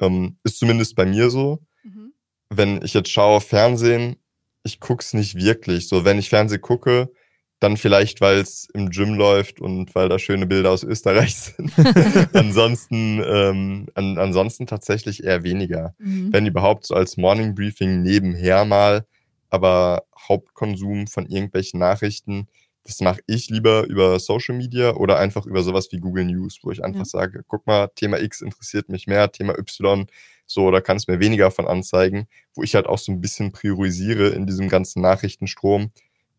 [0.00, 1.62] Ähm, ist zumindest bei mir so.
[1.82, 2.12] Mhm.
[2.50, 4.16] Wenn ich jetzt schaue, Fernsehen,
[4.64, 5.88] ich gucke es nicht wirklich.
[5.88, 7.10] So, wenn ich Fernsehen gucke,
[7.58, 11.72] dann vielleicht, weil es im Gym läuft und weil da schöne Bilder aus Österreich sind.
[12.34, 15.94] ansonsten, ähm, an, ansonsten tatsächlich eher weniger.
[15.98, 16.32] Mhm.
[16.32, 19.06] Wenn überhaupt so als Morning Briefing nebenher mal.
[19.48, 22.48] aber Hauptkonsum von irgendwelchen Nachrichten,
[22.82, 26.70] das mache ich lieber über Social Media oder einfach über sowas wie Google News, wo
[26.70, 27.04] ich einfach ja.
[27.04, 30.06] sage, guck mal, Thema X interessiert mich mehr, Thema Y,
[30.46, 33.50] so, da kann es mir weniger von anzeigen, wo ich halt auch so ein bisschen
[33.50, 35.90] priorisiere in diesem ganzen Nachrichtenstrom,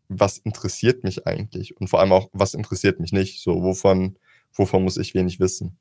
[0.10, 4.18] was interessiert mich eigentlich und vor allem auch, was interessiert mich nicht, so, wovon,
[4.54, 5.78] wovon muss ich wenig wissen.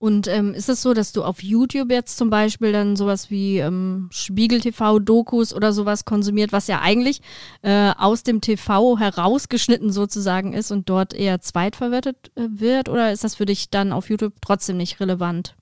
[0.00, 3.58] Und ähm, ist es so, dass du auf YouTube jetzt zum Beispiel dann sowas wie
[3.58, 7.20] ähm, Spiegel TV, Dokus oder sowas konsumiert, was ja eigentlich
[7.62, 12.88] äh, aus dem TV herausgeschnitten sozusagen ist und dort eher zweitverwertet äh, wird?
[12.88, 15.56] Oder ist das für dich dann auf YouTube trotzdem nicht relevant?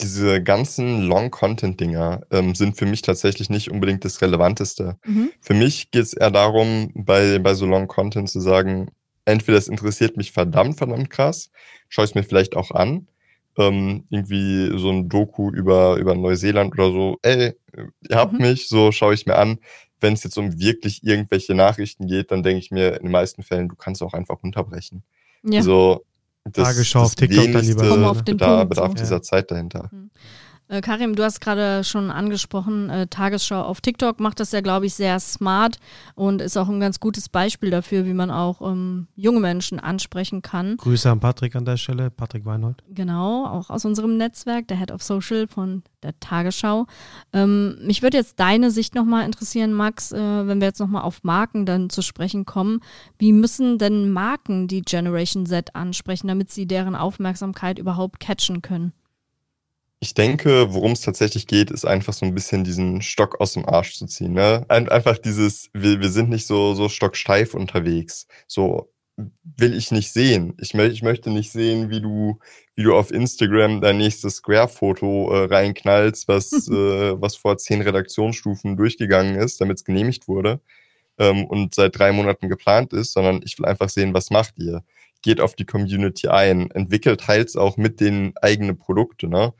[0.00, 4.96] Diese ganzen Long-Content-Dinger ähm, sind für mich tatsächlich nicht unbedingt das Relevanteste.
[5.04, 5.30] Mhm.
[5.40, 8.90] Für mich geht es eher darum, bei, bei so Long-Content zu sagen,
[9.24, 11.50] entweder es interessiert mich verdammt, verdammt krass,
[11.88, 13.08] schaue ich es mir vielleicht auch an.
[13.58, 17.52] Ähm, irgendwie so ein Doku über, über Neuseeland oder so, ey,
[18.08, 18.42] ihr habt mhm.
[18.42, 19.58] mich, so schaue ich mir an.
[20.00, 23.42] Wenn es jetzt um wirklich irgendwelche Nachrichten geht, dann denke ich mir in den meisten
[23.42, 25.02] Fällen, du kannst auch einfach unterbrechen.
[25.42, 25.58] Ja.
[25.58, 26.04] Also,
[26.44, 28.10] das, Tagesschau auf TikTok dann lieber.
[28.10, 28.94] Auf den Punkt, bedarf so.
[28.94, 29.22] dieser ja.
[29.22, 29.90] Zeit dahinter.
[30.70, 34.86] Äh, Karim, du hast gerade schon angesprochen, äh, Tagesschau auf TikTok macht das ja, glaube
[34.86, 35.78] ich, sehr smart
[36.14, 40.42] und ist auch ein ganz gutes Beispiel dafür, wie man auch ähm, junge Menschen ansprechen
[40.42, 40.76] kann.
[40.76, 42.84] Grüße an Patrick an der Stelle, Patrick Weinhold.
[42.88, 46.86] Genau, auch aus unserem Netzwerk, der Head of Social von der Tagesschau.
[47.32, 51.24] Ähm, mich würde jetzt deine Sicht nochmal interessieren, Max, äh, wenn wir jetzt nochmal auf
[51.24, 52.78] Marken dann zu sprechen kommen.
[53.18, 58.92] Wie müssen denn Marken die Generation Z ansprechen, damit sie deren Aufmerksamkeit überhaupt catchen können?
[60.02, 63.68] Ich denke, worum es tatsächlich geht, ist einfach so ein bisschen diesen Stock aus dem
[63.68, 64.32] Arsch zu ziehen.
[64.32, 64.64] Ne?
[64.68, 68.26] Einfach dieses, wir, wir sind nicht so, so stocksteif unterwegs.
[68.46, 68.90] So
[69.44, 70.54] will ich nicht sehen.
[70.58, 72.38] Ich, mö ich möchte nicht sehen, wie du,
[72.74, 78.76] wie du auf Instagram dein nächstes Square-Foto äh, reinknallst, was, äh, was vor zehn Redaktionsstufen
[78.76, 80.60] durchgegangen ist, damit es genehmigt wurde
[81.18, 84.82] ähm, und seit drei Monaten geplant ist, sondern ich will einfach sehen, was macht ihr.
[85.22, 89.52] Geht auf die Community ein, entwickelt teils auch mit den eigenen Produkte, ne?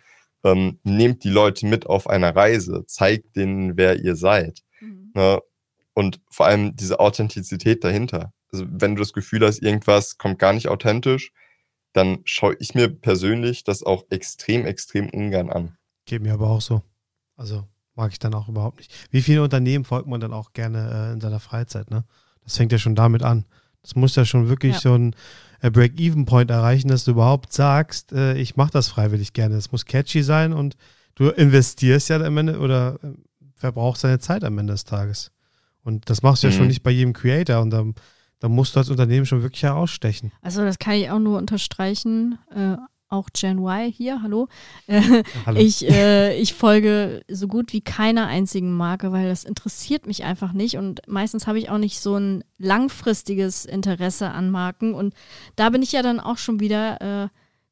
[0.45, 4.61] Ähm, nehmt die Leute mit auf einer Reise, zeigt denen, wer ihr seid.
[4.81, 5.13] Mhm.
[5.15, 5.41] Ne?
[5.95, 8.33] Und vor allem diese Authentizität dahinter.
[8.53, 11.33] Also wenn du das Gefühl hast, irgendwas kommt gar nicht authentisch,
[11.93, 15.77] dann schaue ich mir persönlich das auch extrem, extrem ungern an.
[16.05, 16.83] Geht mir aber auch so.
[17.37, 18.93] Also mag ich dann auch überhaupt nicht.
[19.11, 22.05] Wie viele Unternehmen folgt man dann auch gerne äh, in seiner Freizeit, ne?
[22.43, 23.45] Das fängt ja schon damit an.
[23.83, 24.81] Das muss ja schon wirklich ja.
[24.81, 25.15] so ein
[25.61, 29.57] äh, Break-Even-Point erreichen, dass du überhaupt sagst, äh, ich mache das freiwillig gerne.
[29.57, 30.77] Es muss catchy sein und
[31.15, 33.09] du investierst ja am Ende oder äh,
[33.55, 35.31] verbrauchst deine Zeit am Ende des Tages.
[35.83, 36.53] Und das machst du mhm.
[36.53, 37.95] ja schon nicht bei jedem Creator und dann,
[38.39, 40.33] dann musst du als Unternehmen schon wirklich herausstechen.
[40.43, 42.39] Also das kann ich auch nur unterstreichen.
[42.55, 42.77] Äh,
[43.11, 44.49] auch Gen Y hier, hallo.
[44.87, 45.61] Äh, hallo.
[45.61, 50.53] Ich, äh, ich folge so gut wie keiner einzigen Marke, weil das interessiert mich einfach
[50.53, 55.15] nicht und meistens habe ich auch nicht so ein langfristiges Interesse an Marken und
[55.57, 57.29] da bin ich ja dann auch schon wieder äh,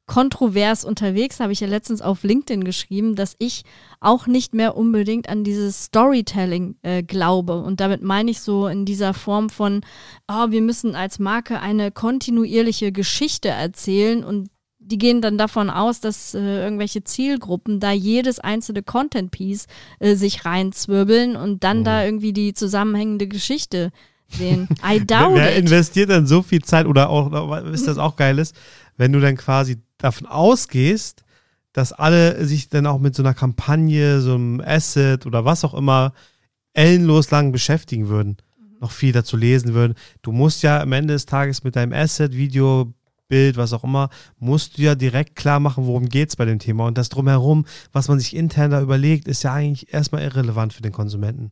[0.09, 3.63] kontrovers unterwegs, habe ich ja letztens auf LinkedIn geschrieben, dass ich
[4.01, 7.61] auch nicht mehr unbedingt an dieses Storytelling äh, glaube.
[7.61, 9.81] Und damit meine ich so in dieser Form von,
[10.27, 14.49] oh, wir müssen als Marke eine kontinuierliche Geschichte erzählen und
[14.89, 19.67] die gehen dann davon aus, dass äh, irgendwelche Zielgruppen da jedes einzelne Content-Piece
[19.99, 21.83] äh, sich reinzwirbeln und dann mhm.
[21.83, 23.91] da irgendwie die zusammenhängende Geschichte
[24.27, 24.67] sehen.
[24.83, 25.59] I doubt Wer it.
[25.59, 28.55] investiert dann so viel Zeit oder auch, was das auch geil ist,
[28.97, 31.23] wenn du dann quasi davon ausgehst,
[31.73, 35.73] dass alle sich dann auch mit so einer Kampagne, so einem Asset oder was auch
[35.73, 36.13] immer
[36.73, 38.79] ellenlos lang beschäftigen würden, mhm.
[38.81, 39.93] noch viel dazu lesen würden.
[40.21, 42.93] Du musst ja am Ende des Tages mit deinem Asset, Video,
[43.29, 46.59] Bild, was auch immer, musst du ja direkt klar machen, worum geht es bei dem
[46.59, 46.85] Thema.
[46.87, 50.81] Und das drumherum, was man sich intern da überlegt, ist ja eigentlich erstmal irrelevant für
[50.81, 51.51] den Konsumenten.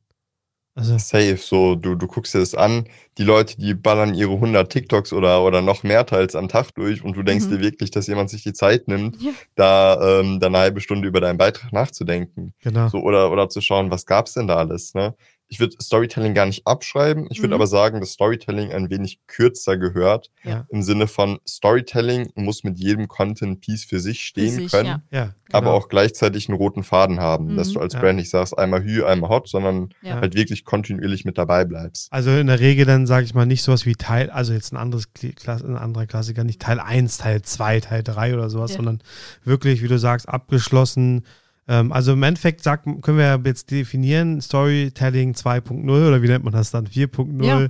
[0.77, 0.95] Also.
[0.99, 2.85] Safe, so, du, du guckst dir das an,
[3.17, 7.03] die Leute, die ballern ihre 100 TikToks oder, oder noch mehr teils am Tag durch
[7.03, 7.49] und du denkst mhm.
[7.49, 9.31] dir wirklich, dass jemand sich die Zeit nimmt, ja.
[9.55, 12.53] da ähm, dann eine halbe Stunde über deinen Beitrag nachzudenken.
[12.61, 12.89] Genau.
[12.89, 15.15] So, oder, oder zu schauen, was gab's denn da alles, ne?
[15.49, 17.27] Ich würde Storytelling gar nicht abschreiben.
[17.29, 17.61] Ich würde mhm.
[17.61, 20.29] aber sagen, dass Storytelling ein wenig kürzer gehört.
[20.43, 20.65] Ja.
[20.69, 25.01] Im Sinne von Storytelling muss mit jedem Content-Piece für sich stehen für sich, können, ja.
[25.11, 25.57] Ja, genau.
[25.57, 27.57] aber auch gleichzeitig einen roten Faden haben, mhm.
[27.57, 31.37] dass du als Brand nicht sagst, einmal Hü, einmal Hot, sondern halt wirklich kontinuierlich mit
[31.37, 32.11] dabei bleibst.
[32.11, 34.77] Also in der Regel dann, sage ich mal, nicht sowas wie Teil, also jetzt ein
[34.77, 35.07] anderes
[35.45, 39.01] ein anderer Klassiker, nicht Teil 1, Teil 2, Teil 3 oder sowas, sondern
[39.43, 41.23] wirklich, wie du sagst, abgeschlossen
[41.67, 46.71] also im Endeffekt sagt, können wir jetzt definieren, Storytelling 2.0 oder wie nennt man das
[46.71, 46.87] dann?
[46.87, 47.45] 4.0?
[47.45, 47.67] Ja.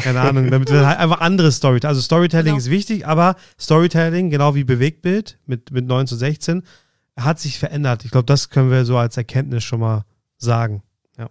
[0.00, 1.88] Keine Ahnung, damit wir halt einfach andere Storytelling.
[1.88, 2.58] Also Storytelling genau.
[2.58, 6.62] ist wichtig, aber Storytelling, genau wie Bewegtbild mit, mit 9 zu 16,
[7.18, 8.04] hat sich verändert.
[8.04, 10.04] Ich glaube, das können wir so als Erkenntnis schon mal
[10.38, 10.82] sagen.
[11.18, 11.28] Ja.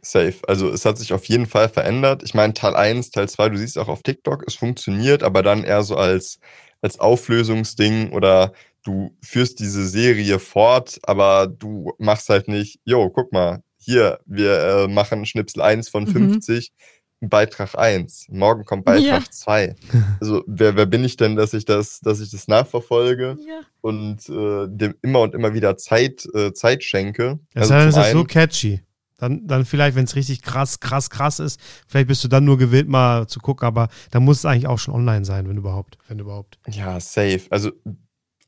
[0.00, 0.36] safe.
[0.46, 2.22] Also es hat sich auf jeden Fall verändert.
[2.22, 5.64] Ich meine, Teil 1, Teil 2, du siehst auch auf TikTok, es funktioniert, aber dann
[5.64, 6.38] eher so als,
[6.80, 8.52] als Auflösungsding oder
[8.86, 14.58] du führst diese Serie fort, aber du machst halt nicht, jo, guck mal, hier, wir
[14.60, 16.72] äh, machen Schnipsel 1 von 50,
[17.20, 17.28] mhm.
[17.28, 19.30] Beitrag 1, morgen kommt Beitrag ja.
[19.30, 19.74] 2.
[20.20, 23.60] Also wer, wer bin ich denn, dass ich das, dass ich das nachverfolge ja.
[23.80, 27.38] und äh, dem immer und immer wieder Zeit, äh, Zeit schenke.
[27.54, 28.82] Das also heißt, ist so catchy.
[29.18, 32.58] Dann, dann vielleicht, wenn es richtig krass, krass, krass ist, vielleicht bist du dann nur
[32.58, 35.96] gewillt, mal zu gucken, aber dann muss es eigentlich auch schon online sein, wenn überhaupt.
[36.06, 36.58] Wenn überhaupt.
[36.68, 37.40] Ja, safe.
[37.48, 37.72] Also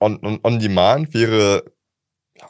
[0.01, 1.65] on, on, on demand wäre,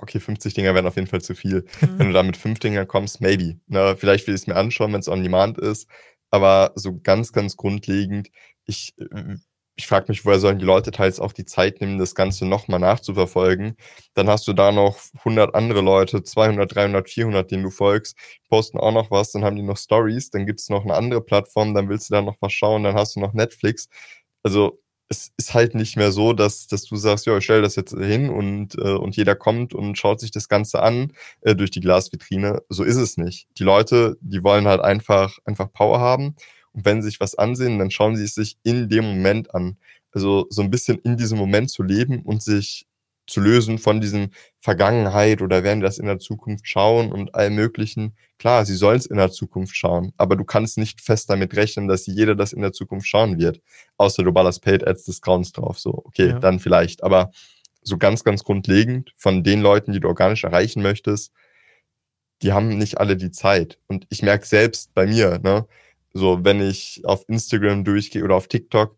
[0.00, 1.64] okay, 50 Dinger wären auf jeden Fall zu viel.
[1.80, 1.98] Mhm.
[1.98, 3.60] Wenn du da mit fünf Dingern kommst, maybe.
[3.66, 5.88] Na, vielleicht will ich es mir anschauen, wenn es on demand ist.
[6.30, 8.28] Aber so ganz, ganz grundlegend,
[8.66, 8.94] ich,
[9.76, 12.80] ich frage mich, woher sollen die Leute teils auch die Zeit nehmen, das Ganze nochmal
[12.80, 13.76] nachzuverfolgen.
[14.14, 18.16] Dann hast du da noch 100 andere Leute, 200, 300, 400, denen du folgst,
[18.48, 21.22] posten auch noch was, dann haben die noch Stories, dann gibt es noch eine andere
[21.22, 23.88] Plattform, dann willst du da noch was schauen, dann hast du noch Netflix.
[24.42, 24.78] Also
[25.08, 27.96] es ist halt nicht mehr so, dass, dass du sagst, ja, ich stelle das jetzt
[27.96, 31.80] hin und, äh, und jeder kommt und schaut sich das Ganze an äh, durch die
[31.80, 32.62] Glasvitrine.
[32.68, 33.48] So ist es nicht.
[33.58, 36.34] Die Leute, die wollen halt einfach, einfach Power haben.
[36.72, 39.78] Und wenn sie sich was ansehen, dann schauen sie es sich in dem Moment an.
[40.12, 42.86] Also so ein bisschen in diesem Moment zu leben und sich
[43.28, 48.16] zu lösen von diesem Vergangenheit oder werden das in der Zukunft schauen und allem möglichen.
[48.38, 51.88] Klar, sie sollen es in der Zukunft schauen, aber du kannst nicht fest damit rechnen,
[51.88, 53.60] dass jeder das in der Zukunft schauen wird.
[53.96, 55.78] Außer du ballerst Paid Ads des Grauens drauf.
[55.78, 56.38] So, okay, ja.
[56.38, 57.02] dann vielleicht.
[57.04, 57.30] Aber
[57.82, 61.32] so ganz, ganz grundlegend von den Leuten, die du organisch erreichen möchtest,
[62.42, 63.78] die haben nicht alle die Zeit.
[63.86, 65.66] Und ich merke selbst bei mir, ne,
[66.12, 68.96] so wenn ich auf Instagram durchgehe oder auf TikTok,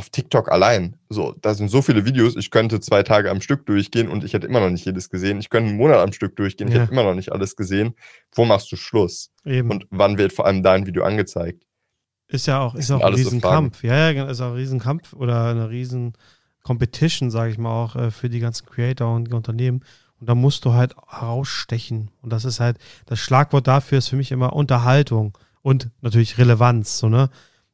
[0.00, 0.96] auf TikTok allein.
[1.10, 4.32] So, da sind so viele Videos, ich könnte zwei Tage am Stück durchgehen und ich
[4.32, 5.38] hätte immer noch nicht jedes gesehen.
[5.40, 6.80] Ich könnte einen Monat am Stück durchgehen, ich ja.
[6.80, 7.94] hätte immer noch nicht alles gesehen.
[8.32, 9.30] Wo machst du Schluss?
[9.44, 9.70] Eben.
[9.70, 11.66] Und wann wird vor allem dein Video angezeigt?
[12.28, 13.82] Ist ja auch, ist auch ein Riesenkampf.
[13.82, 16.14] So ja, ja, genau, ist auch ein Riesenkampf oder eine riesen
[16.62, 19.84] Competition, sage ich mal, auch äh, für die ganzen Creator und die Unternehmen.
[20.18, 22.10] Und da musst du halt herausstechen.
[22.22, 26.96] Und das ist halt, das Schlagwort dafür ist für mich immer Unterhaltung und natürlich Relevanz,
[26.98, 27.28] so, ne?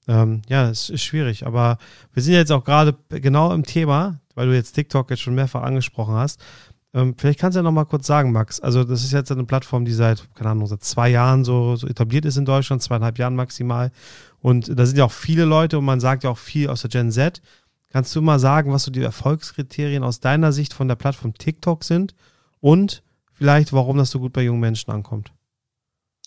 [0.08, 1.78] Ähm, ja, es ist schwierig, aber
[2.12, 5.62] wir sind jetzt auch gerade genau im Thema, weil du jetzt TikTok jetzt schon mehrfach
[5.62, 6.40] angesprochen hast.
[6.94, 8.60] Ähm, vielleicht kannst du ja noch mal kurz sagen, Max.
[8.60, 11.86] Also, das ist jetzt eine Plattform, die seit, keine Ahnung, seit zwei Jahren so, so
[11.86, 13.90] etabliert ist in Deutschland, zweieinhalb Jahren maximal.
[14.40, 16.90] Und da sind ja auch viele Leute und man sagt ja auch viel aus der
[16.90, 17.42] Gen Z.
[17.90, 21.84] Kannst du mal sagen, was so die Erfolgskriterien aus deiner Sicht von der Plattform TikTok
[21.84, 22.14] sind
[22.60, 25.32] und vielleicht, warum das so gut bei jungen Menschen ankommt?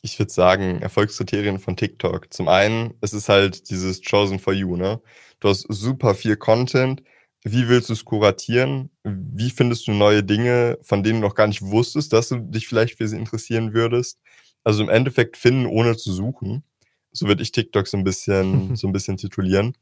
[0.02, 2.34] Ich würde sagen, Erfolgskriterien von TikTok.
[2.34, 5.02] Zum einen, es ist halt dieses Chosen for You, ne?
[5.40, 7.04] Du hast super viel Content.
[7.44, 8.90] Wie willst du es kuratieren?
[9.04, 12.68] Wie findest du neue Dinge, von denen du noch gar nicht wusstest, dass du dich
[12.68, 14.20] vielleicht für sie interessieren würdest?
[14.64, 16.64] Also im Endeffekt finden, ohne zu suchen.
[17.12, 19.76] So würde ich TikTok so ein bisschen, so ein bisschen titulieren.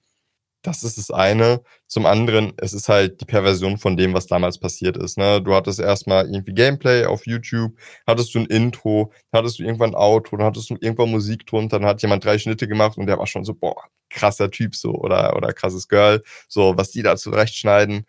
[0.67, 1.61] Das ist das eine.
[1.85, 5.17] Zum anderen, es ist halt die Perversion von dem, was damals passiert ist.
[5.17, 5.41] Ne?
[5.41, 7.71] Du hattest erstmal irgendwie Gameplay auf YouTube,
[8.05, 11.79] hattest du ein Intro, hattest du irgendwann ein Outro, dann hattest du irgendwann Musik drunter,
[11.79, 14.91] dann hat jemand drei Schnitte gemacht und der war schon so, boah, krasser Typ so
[14.91, 18.05] oder, oder krasses Girl, so was die da zurechtschneiden.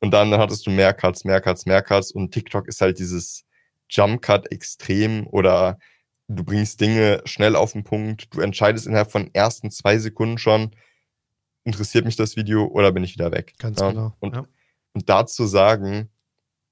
[0.00, 3.46] Und dann hattest du mehr Cuts, mehr Cuts, mehr Cuts und TikTok ist halt dieses
[3.88, 5.78] Jump Cut extrem oder
[6.28, 10.72] du bringst Dinge schnell auf den Punkt, du entscheidest innerhalb von ersten zwei Sekunden schon,
[11.64, 13.54] interessiert mich das Video oder bin ich wieder weg.
[13.58, 13.90] Ganz ja?
[13.90, 14.16] genau.
[14.20, 14.46] Und, ja.
[14.92, 16.10] und dazu sagen,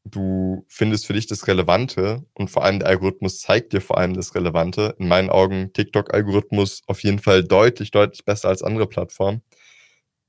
[0.05, 4.15] du findest für dich das Relevante und vor allem der Algorithmus zeigt dir vor allem
[4.15, 4.95] das Relevante.
[4.99, 9.43] In meinen Augen TikTok-Algorithmus auf jeden Fall deutlich, deutlich besser als andere Plattformen.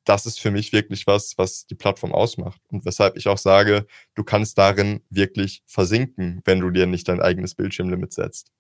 [0.04, 3.86] Das ist für mich wirklich was, was die Plattform ausmacht und weshalb ich auch sage,
[4.15, 8.52] du kannst darin wirklich versinken, wenn du dir nicht dein eigenes Bildschirmlimit setzt.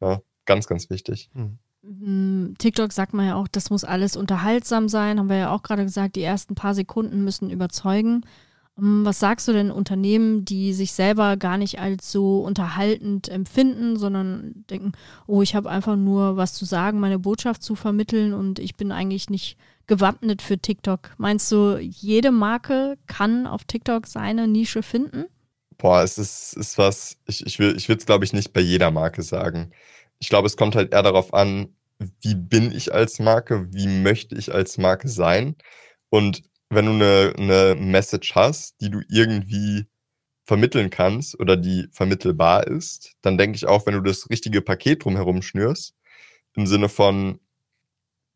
[0.00, 1.30] Ja, ganz, ganz wichtig.
[1.32, 1.58] Hm.
[1.82, 5.62] Hm, TikTok sagt man ja auch, das muss alles unterhaltsam sein, haben wir ja auch
[5.62, 8.22] gerade gesagt, die ersten paar Sekunden müssen überzeugen.
[8.76, 13.96] Hm, was sagst du denn Unternehmen, die sich selber gar nicht als so unterhaltend empfinden,
[13.96, 14.92] sondern denken,
[15.26, 18.92] oh, ich habe einfach nur was zu sagen, meine Botschaft zu vermitteln und ich bin
[18.92, 21.14] eigentlich nicht gewappnet für TikTok.
[21.16, 25.24] Meinst du, jede Marke kann auf TikTok seine Nische finden?
[25.78, 28.90] Boah, es ist, ist was, ich, ich, ich würde es, glaube ich, nicht bei jeder
[28.90, 29.72] Marke sagen
[30.20, 31.74] ich glaube, es kommt halt eher darauf an,
[32.22, 35.56] wie bin ich als Marke, wie möchte ich als Marke sein.
[36.10, 39.86] Und wenn du eine, eine Message hast, die du irgendwie
[40.44, 45.04] vermitteln kannst oder die vermittelbar ist, dann denke ich auch, wenn du das richtige Paket
[45.04, 45.94] drumherum schnürst,
[46.54, 47.40] im Sinne von,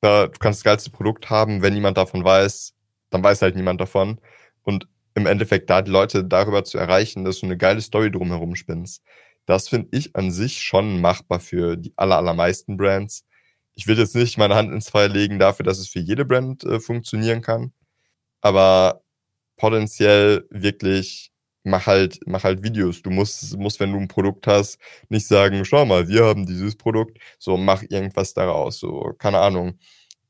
[0.02, 2.74] na, du kannst das geilste Produkt haben, wenn niemand davon weiß,
[3.10, 4.20] dann weiß halt niemand davon.
[4.62, 8.56] Und im Endeffekt da die Leute darüber zu erreichen, dass du eine geile Story drumherum
[8.56, 9.02] spinnst,
[9.46, 13.24] Das finde ich an sich schon machbar für die aller, allermeisten Brands.
[13.74, 16.64] Ich will jetzt nicht meine Hand ins Feuer legen dafür, dass es für jede Brand
[16.64, 17.72] äh, funktionieren kann.
[18.40, 19.02] Aber
[19.56, 21.32] potenziell wirklich
[21.64, 23.02] mach halt, mach halt Videos.
[23.02, 24.78] Du musst, musst, wenn du ein Produkt hast,
[25.08, 28.78] nicht sagen, schau mal, wir haben dieses Produkt, so mach irgendwas daraus.
[28.78, 29.78] So, keine Ahnung.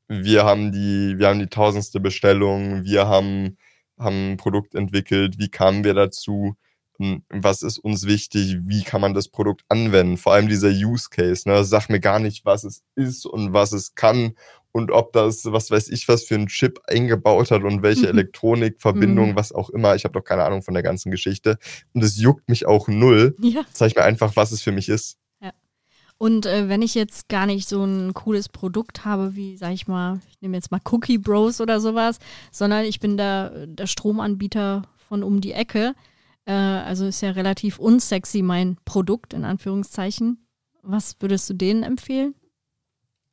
[0.07, 3.57] Wir haben die, wir haben die tausendste Bestellung, wir haben,
[3.99, 6.55] haben ein Produkt entwickelt, wie kamen wir dazu?
[6.97, 11.09] Hm, was ist uns wichtig, wie kann man das Produkt anwenden, vor allem dieser Use
[11.09, 11.63] Case, ne?
[11.63, 14.33] sag mir gar nicht, was es ist und was es kann
[14.75, 18.19] und ob das, was weiß ich, was für ein Chip eingebaut hat und welche mhm.
[18.19, 19.35] Elektronikverbindung, mhm.
[19.37, 19.95] was auch immer.
[19.95, 21.57] Ich habe doch keine Ahnung von der ganzen Geschichte.
[21.93, 23.37] Und es juckt mich auch null.
[23.39, 23.61] Ja.
[23.71, 25.17] Zeig mir einfach, was es für mich ist.
[25.39, 25.53] Ja.
[26.17, 29.87] Und äh, wenn ich jetzt gar nicht so ein cooles Produkt habe, wie, sag ich
[29.87, 32.19] mal, ich nehme jetzt mal Cookie Bros oder sowas,
[32.51, 35.93] sondern ich bin der, der Stromanbieter von um die Ecke,
[36.45, 40.47] äh, also ist ja relativ unsexy mein Produkt, in Anführungszeichen.
[40.81, 42.35] Was würdest du denen empfehlen?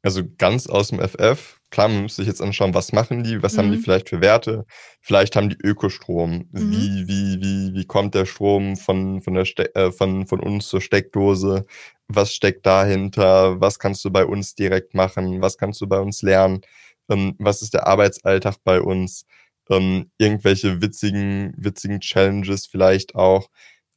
[0.03, 1.61] Also ganz aus dem FF.
[1.71, 3.59] Klar, man muss sich jetzt anschauen, was machen die, was mhm.
[3.59, 3.83] haben die mhm.
[3.83, 4.67] vielleicht für Werte.
[5.01, 6.49] Vielleicht haben die Ökostrom.
[6.51, 6.71] Mhm.
[6.73, 10.69] Wie, wie, wie, wie kommt der Strom von, von, der Ste äh, von, von uns
[10.69, 11.67] zur Steckdose?
[12.09, 13.61] Was steckt dahinter?
[13.61, 15.41] Was kannst du bei uns direkt machen?
[15.41, 16.63] Was kannst du bei uns lernen?
[17.09, 19.25] Ähm, was ist der Arbeitsalltag bei uns?
[19.71, 23.49] Ähm, irgendwelche witzigen, witzigen Challenges vielleicht auch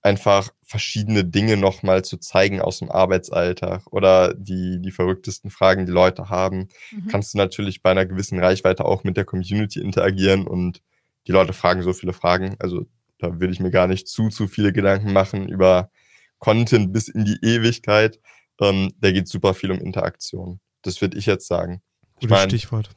[0.05, 5.91] einfach verschiedene Dinge nochmal zu zeigen aus dem Arbeitsalltag oder die, die verrücktesten Fragen, die
[5.91, 7.07] Leute haben, mhm.
[7.07, 10.83] kannst du natürlich bei einer gewissen Reichweite auch mit der Community interagieren und
[11.25, 12.55] die Leute fragen so viele Fragen.
[12.59, 12.85] Also
[13.17, 15.89] da will ich mir gar nicht zu, zu viele Gedanken machen über
[16.37, 18.19] Content bis in die Ewigkeit.
[18.61, 20.59] Ähm, da geht super viel um Interaktion.
[20.83, 21.81] Das würde ich jetzt sagen.
[22.15, 22.89] Gutes ich mein, Stichwort.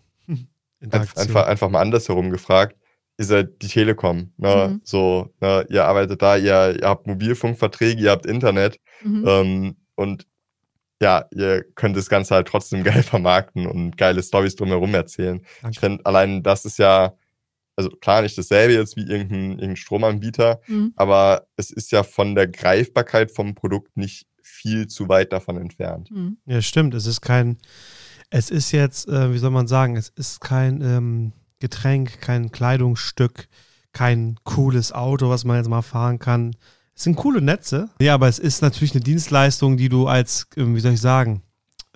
[0.80, 2.76] Einfach, einfach mal andersherum gefragt
[3.18, 4.32] ihr seid die Telekom.
[4.36, 4.70] Ne?
[4.70, 4.80] Mhm.
[4.84, 5.66] So, ne?
[5.68, 9.24] ihr arbeitet da, ihr, ihr habt Mobilfunkverträge, ihr habt Internet mhm.
[9.26, 10.26] ähm, und
[11.00, 15.42] ja, ihr könnt das Ganze halt trotzdem geil vermarkten und geile Stories drumherum erzählen.
[15.60, 15.72] Danke.
[15.72, 17.14] Ich finde, allein das ist ja,
[17.76, 20.92] also klar nicht dasselbe jetzt wie irgendein, irgendein Stromanbieter, mhm.
[20.96, 26.10] aber es ist ja von der Greifbarkeit vom Produkt nicht viel zu weit davon entfernt.
[26.10, 26.38] Mhm.
[26.46, 26.94] Ja, stimmt.
[26.94, 27.58] Es ist kein,
[28.30, 33.48] es ist jetzt, äh, wie soll man sagen, es ist kein ähm, Getränk, kein Kleidungsstück,
[33.92, 36.54] kein cooles Auto, was man jetzt mal fahren kann.
[36.94, 37.88] Es sind coole Netze.
[38.00, 41.42] Ja, aber es ist natürlich eine Dienstleistung, die du als, ähm, wie soll ich sagen,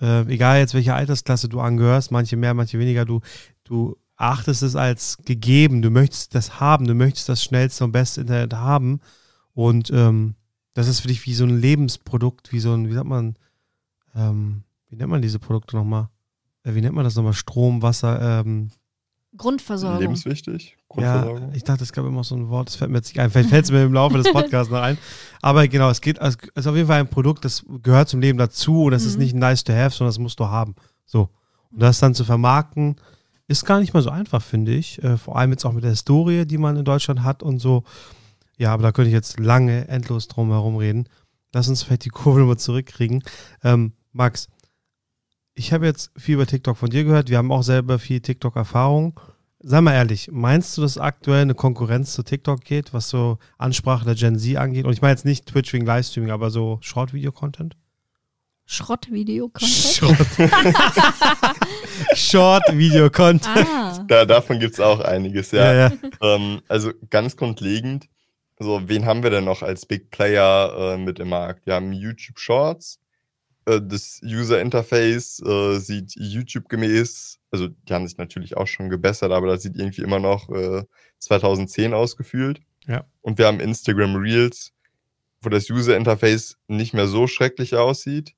[0.01, 3.21] äh, egal jetzt welche Altersklasse du angehörst, manche mehr, manche weniger, du,
[3.63, 5.81] du achtest es als gegeben.
[5.81, 9.01] Du möchtest das haben, du möchtest das schnellste und beste Internet haben.
[9.53, 10.35] Und ähm,
[10.73, 13.35] das ist für dich wie so ein Lebensprodukt, wie so ein, wie sagt man,
[14.15, 16.09] ähm, wie nennt man diese Produkte nochmal?
[16.63, 17.33] Äh, wie nennt man das nochmal?
[17.33, 18.71] Strom, Wasser, ähm,
[19.35, 19.99] Grundversorgung.
[19.99, 20.77] Lebenswichtig.
[20.87, 21.49] Grundversorgung.
[21.49, 23.31] Ja, ich dachte, es gab immer so ein Wort, das fällt mir jetzt nicht ein.
[23.31, 24.97] Vielleicht fällt es mir im Laufe des Podcasts noch ein.
[25.41, 28.21] Aber genau, es geht, also, es ist auf jeden Fall ein Produkt, das gehört zum
[28.21, 29.09] Leben dazu und das mhm.
[29.09, 30.75] ist nicht nice to have, sondern das musst du haben.
[31.05, 31.29] So.
[31.71, 32.97] Und das dann zu vermarkten,
[33.47, 35.03] ist gar nicht mal so einfach, finde ich.
[35.03, 37.83] Äh, vor allem jetzt auch mit der Historie, die man in Deutschland hat und so.
[38.57, 41.09] Ja, aber da könnte ich jetzt lange endlos drum herum reden.
[41.53, 43.23] Lass uns vielleicht die Kurve nochmal zurückkriegen.
[43.63, 44.47] Ähm, Max,
[45.55, 47.29] ich habe jetzt viel über TikTok von dir gehört.
[47.29, 49.19] Wir haben auch selber viel TikTok-Erfahrung.
[49.59, 54.03] Sei mal ehrlich, meinst du, dass aktuell eine Konkurrenz zu TikTok geht, was so Ansprache
[54.03, 54.85] der Gen Z angeht?
[54.85, 57.77] Und ich meine jetzt nicht Twitch wegen Livestreaming, aber so Short-Video-Content?
[58.65, 59.71] Schrott-Video-Content?
[59.71, 60.17] Schrott.
[62.15, 63.67] Short-Video-Content.
[63.67, 64.03] Ah.
[64.07, 65.73] Da, davon gibt es auch einiges, ja.
[65.73, 65.91] ja, ja.
[66.21, 68.09] Ähm, also ganz grundlegend,
[68.59, 71.65] so, wen haben wir denn noch als Big Player äh, mit im Markt?
[71.65, 72.99] Wir haben YouTube Shorts,
[73.65, 79.31] das User Interface äh, sieht YouTube gemäß, also die haben sich natürlich auch schon gebessert,
[79.31, 80.83] aber das sieht irgendwie immer noch äh,
[81.19, 82.61] 2010 ausgefühlt.
[82.87, 83.05] Ja.
[83.21, 84.73] Und wir haben Instagram Reels,
[85.41, 88.33] wo das User Interface nicht mehr so schrecklich aussieht,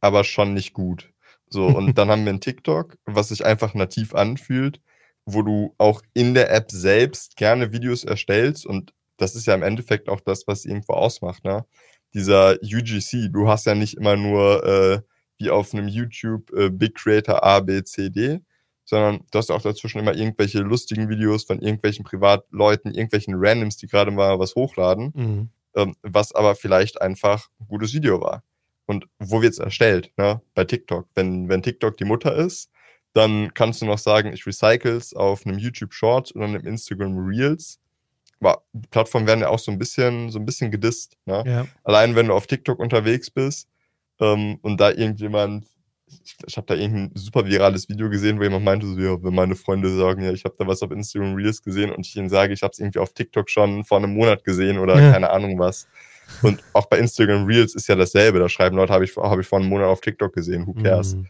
[0.00, 1.12] aber schon nicht gut.
[1.48, 4.80] So, und dann haben wir ein TikTok, was sich einfach nativ anfühlt,
[5.24, 9.62] wo du auch in der App selbst gerne Videos erstellst und das ist ja im
[9.62, 11.64] Endeffekt auch das, was irgendwo ausmacht, ne?
[12.16, 13.30] Dieser UGC.
[13.30, 15.00] Du hast ja nicht immer nur äh,
[15.38, 18.40] wie auf einem YouTube äh, Big Creator A, B, C, D,
[18.84, 23.86] sondern du hast auch dazwischen immer irgendwelche lustigen Videos von irgendwelchen Privatleuten, irgendwelchen Randoms, die
[23.86, 25.48] gerade mal was hochladen, mhm.
[25.74, 28.42] ähm, was aber vielleicht einfach ein gutes Video war.
[28.86, 30.12] Und wo wird es erstellt?
[30.16, 30.40] Ne?
[30.54, 31.08] Bei TikTok.
[31.14, 32.70] Wenn, wenn TikTok die Mutter ist,
[33.12, 37.16] dann kannst du noch sagen, ich recycle es auf einem YouTube Short oder einem Instagram
[37.18, 37.80] Reels
[38.40, 41.16] aber die Plattformen werden ja auch so ein bisschen, so ein bisschen gedisst.
[41.24, 41.42] Ne?
[41.46, 41.66] Ja.
[41.84, 43.68] Allein wenn du auf TikTok unterwegs bist
[44.20, 45.66] ähm, und da irgendjemand,
[46.06, 49.34] ich, ich habe da irgendein super virales Video gesehen, wo jemand meinte, so, ja, wenn
[49.34, 52.28] meine Freunde sagen, ja, ich habe da was auf Instagram Reels gesehen und ich ihnen
[52.28, 55.12] sage, ich habe es irgendwie auf TikTok schon vor einem Monat gesehen oder ja.
[55.12, 55.88] keine Ahnung was.
[56.42, 58.38] Und auch bei Instagram Reels ist ja dasselbe.
[58.38, 61.14] Da schreiben Leute, habe ich, hab ich vor einem Monat auf TikTok gesehen, who cares?
[61.14, 61.26] Mhm.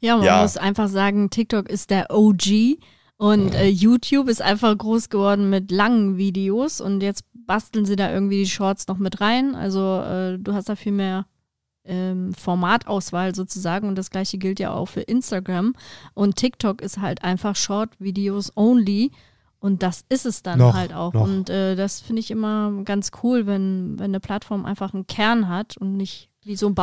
[0.00, 0.42] Ja, man Ja.
[0.42, 2.78] muss einfach sagen, TikTok ist der OG
[3.20, 8.10] und äh, YouTube ist einfach groß geworden mit langen Videos und jetzt basteln sie da
[8.10, 9.54] irgendwie die Shorts noch mit rein.
[9.54, 11.26] Also äh, du hast da viel mehr
[11.84, 15.74] ähm, Formatauswahl sozusagen und das gleiche gilt ja auch für Instagram
[16.14, 19.10] und TikTok ist halt einfach Short-Videos only
[19.58, 21.22] und das ist es dann Noch, halt auch noch.
[21.22, 25.46] und äh, das finde ich immer ganz cool, wenn, wenn eine Plattform einfach einen Kern
[25.46, 26.74] hat und nicht wie so ein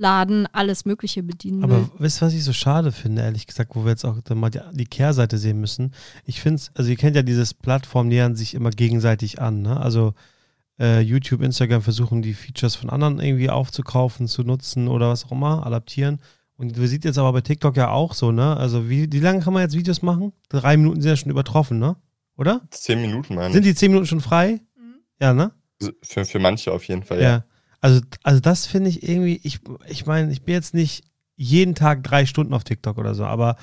[0.00, 1.70] Bauchladen alles Mögliche bedienen will.
[1.70, 4.38] Aber wisst ihr, was ich so schade finde, ehrlich gesagt, wo wir jetzt auch dann
[4.38, 5.92] mal die, die Kehrseite sehen müssen?
[6.24, 9.78] Ich finde es, also ihr kennt ja dieses Plattform, nähern sich immer gegenseitig an, ne?
[9.78, 10.14] Also
[10.78, 15.32] äh, YouTube, Instagram versuchen die Features von anderen irgendwie aufzukaufen, zu nutzen oder was auch
[15.32, 16.20] immer, adaptieren.
[16.56, 18.56] Und wir sieht jetzt aber bei TikTok ja auch so, ne?
[18.56, 20.32] Also wie, wie lange kann man jetzt Videos machen?
[20.48, 21.96] Drei Minuten sind ja schon übertroffen, ne?
[22.36, 22.62] Oder?
[22.70, 24.60] Zehn Minuten, meine Sind die zehn Minuten schon frei?
[25.20, 25.52] Ja, ne?
[25.78, 25.90] ich.
[26.02, 27.28] Für, für manche auf jeden Fall, Ja.
[27.28, 27.44] ja.
[27.80, 31.04] Also, also das finde ich irgendwie, ich, ich meine, ich bin jetzt nicht
[31.36, 33.56] jeden Tag drei Stunden auf TikTok oder so, aber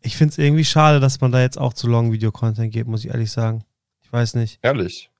[0.00, 3.10] ich finde es irgendwie schade, dass man da jetzt auch zu Long-Video-Content geht, muss ich
[3.10, 3.64] ehrlich sagen.
[4.00, 4.58] Ich weiß nicht.
[4.62, 5.10] Ehrlich.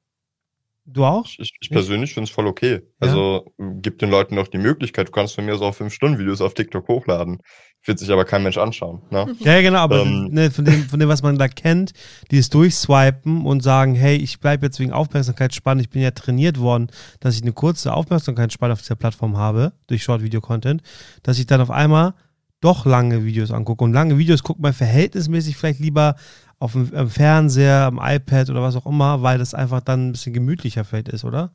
[0.91, 1.26] Du auch?
[1.26, 2.80] Ich, ich, ich persönlich finde es voll okay.
[3.01, 3.09] Ja.
[3.09, 6.55] Also gib den Leuten noch die Möglichkeit, du kannst von mir so auch 5-Stunden-Videos auf
[6.55, 7.39] TikTok hochladen.
[7.84, 9.03] Wird sich aber kein Mensch anschauen.
[9.11, 9.34] Ne?
[9.41, 10.28] Ja, ja, genau, aber Ähm.
[10.30, 11.93] ne, von, dem, von dem, was man da kennt,
[12.30, 16.89] dieses Durchswipen und sagen, hey, ich bleibe jetzt wegen Aufmerksamkeitsspanne, ich bin ja trainiert worden,
[17.20, 20.82] dass ich eine kurze Aufmerksamkeitsspanne auf dieser Plattform habe, durch Short-Video-Content,
[21.22, 22.14] dass ich dann auf einmal
[22.61, 23.84] doch lange Videos angucke.
[23.84, 26.16] Und lange Videos guckt man verhältnismäßig vielleicht lieber
[26.59, 30.12] auf dem am Fernseher, am iPad oder was auch immer, weil das einfach dann ein
[30.12, 31.54] bisschen gemütlicher vielleicht ist, oder?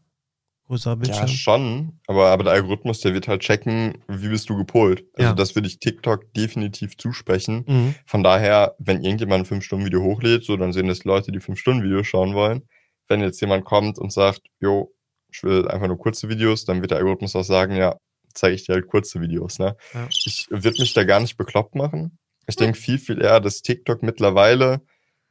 [0.68, 1.28] Größerer Ja, Bildschirm.
[1.28, 2.00] schon.
[2.08, 5.04] Aber, aber der Algorithmus, der wird halt checken, wie bist du gepolt.
[5.14, 5.34] Also Ja.
[5.36, 7.66] das würde ich TikTok definitiv zusprechen.
[7.68, 7.96] Mhm.
[8.06, 12.34] Von daher, wenn irgendjemand ein 5-Stunden-Video hochlädt, so, dann sehen das Leute, die 5-Stunden-Videos schauen
[12.34, 12.64] wollen.
[13.10, 14.94] Wenn jetzt jemand kommt und sagt, jo,
[15.34, 17.98] ich will einfach nur kurze Videos, dann wird der Algorithmus auch sagen, ja,
[18.34, 19.60] zeige ich dir halt kurze Videos.
[19.60, 19.76] Ne?
[19.94, 20.08] Ja.
[20.26, 22.18] Ich würde mich da gar nicht bekloppt machen.
[22.48, 24.82] Ich denke viel, viel eher, dass TikTok mittlerweile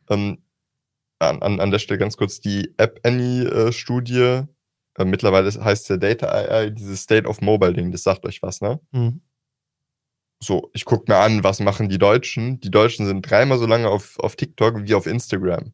[0.08, 0.42] ähm,
[1.18, 4.42] an, an, an der Stelle ganz kurz die App Annie-Studie,
[4.98, 8.80] äh, mittlerweile heißt der Data AI, dieses State of Mobile-Ding, das sagt euch was, ne?
[8.92, 9.20] Mhm.
[10.40, 12.58] So, ich guck mir an, was machen die Deutschen?
[12.60, 15.72] Die Deutschen sind dreimal so lange auf, auf TikTok wie auf Instagram.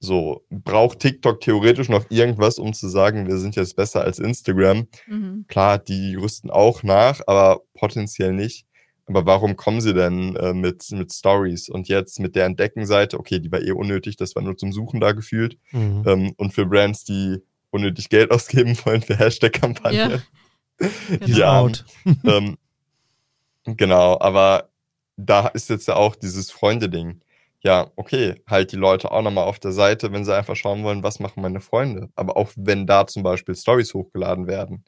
[0.00, 4.88] So, braucht TikTok theoretisch noch irgendwas, um zu sagen, wir sind jetzt besser als Instagram?
[5.06, 5.46] Mhm.
[5.48, 8.66] Klar, die rüsten auch nach, aber potenziell nicht.
[9.06, 13.18] Aber warum kommen sie denn äh, mit, mit Stories und jetzt mit der Entdeckenseite?
[13.18, 15.58] Okay, die war eh unnötig, das war nur zum Suchen da gefühlt.
[15.70, 16.02] Mhm.
[16.06, 17.38] Ähm, und für Brands, die
[17.70, 20.22] unnötig Geld ausgeben wollen für Hashtag-Kampagnen.
[20.80, 21.58] Die ist Ja.
[21.60, 21.84] out.
[22.24, 22.58] ähm,
[23.64, 24.68] genau, aber
[25.16, 27.20] da ist jetzt ja auch dieses Freunde-Ding.
[27.62, 31.02] Ja, okay, halt die Leute auch nochmal auf der Seite, wenn sie einfach schauen wollen,
[31.02, 32.10] was machen meine Freunde.
[32.14, 34.84] Aber auch wenn da zum Beispiel Stories hochgeladen werden,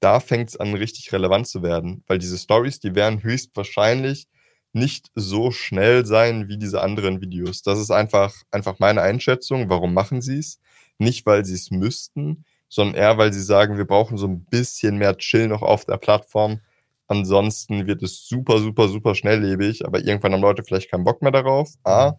[0.00, 4.26] da fängt es an, richtig relevant zu werden, weil diese Stories, die werden höchstwahrscheinlich
[4.74, 7.62] nicht so schnell sein wie diese anderen Videos.
[7.62, 9.70] Das ist einfach, einfach meine Einschätzung.
[9.70, 10.60] Warum machen sie es?
[10.98, 14.98] Nicht, weil sie es müssten, sondern eher, weil sie sagen, wir brauchen so ein bisschen
[14.98, 16.60] mehr Chill noch auf der Plattform.
[17.06, 21.32] Ansonsten wird es super, super, super schnelllebig, aber irgendwann haben Leute vielleicht keinen Bock mehr
[21.32, 21.70] darauf.
[21.84, 22.14] A.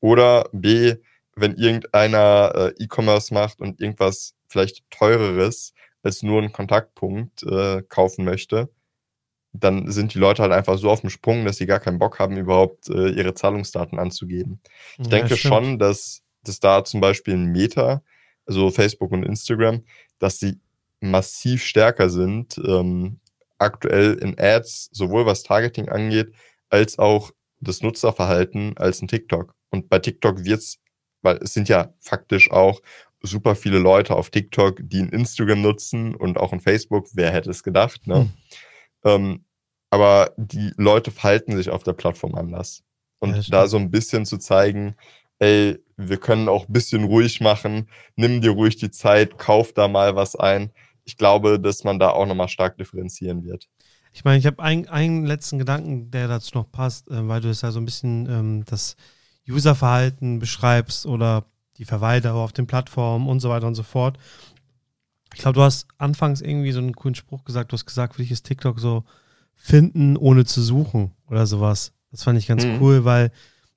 [0.00, 0.94] Oder B,
[1.34, 5.72] wenn irgendeiner äh, E-Commerce macht und irgendwas vielleicht teureres
[6.02, 8.70] als nur einen Kontaktpunkt äh, kaufen möchte,
[9.52, 12.18] dann sind die Leute halt einfach so auf dem Sprung, dass sie gar keinen Bock
[12.18, 14.60] haben, überhaupt äh, ihre Zahlungsdaten anzugeben.
[15.02, 15.42] Ich Ja, denke stimmt.
[15.42, 18.02] schon, dass, dass da zum Beispiel ein Meta,
[18.46, 19.82] also Facebook und Instagram,
[20.18, 20.60] dass sie
[21.00, 23.20] massiv stärker sind, ähm,
[23.58, 26.32] aktuell in Ads, sowohl was Targeting angeht,
[26.68, 27.30] als auch
[27.60, 29.54] das Nutzerverhalten als ein TikTok.
[29.70, 30.78] Und bei TikTok wird's,
[31.22, 32.80] weil es sind ja faktisch auch
[33.22, 37.50] super viele Leute auf TikTok, die ein Instagram nutzen und auch ein Facebook, wer hätte
[37.50, 38.16] es gedacht, ne?
[38.16, 38.32] Hm.
[39.04, 39.44] Ähm,
[39.90, 42.82] aber die Leute verhalten sich auf der Plattform anders.
[43.18, 44.96] Und Ja, da so ein bisschen zu zeigen,
[45.38, 49.88] ey, wir können auch ein bisschen ruhig machen, nimm dir ruhig die Zeit, kauf da
[49.88, 50.70] mal was ein.
[51.04, 53.68] Ich glaube, dass man da auch nochmal stark differenzieren wird.
[54.12, 57.48] Ich meine, ich habe ein, einen letzten Gedanken, der dazu noch passt, äh, weil du
[57.48, 58.96] es ja so ein bisschen ähm, das
[59.48, 61.44] Userverhalten beschreibst oder
[61.78, 64.18] die Verweildauer auf den Plattformen und so weiter und so fort.
[65.34, 67.72] Ich glaube, du hast anfangs irgendwie so einen coolen Spruch gesagt.
[67.72, 69.04] Du hast gesagt, für dich ist TikTok so
[69.54, 71.92] finden, ohne zu suchen oder sowas.
[72.10, 72.80] Das fand ich ganz Mhm.
[72.80, 73.30] cool, weil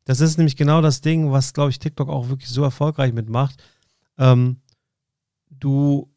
[0.06, 3.62] das ist nämlich genau das Ding, was, glaube ich, TikTok auch wirklich so erfolgreich mitmacht.
[4.18, 4.58] Ähm,
[5.50, 6.10] du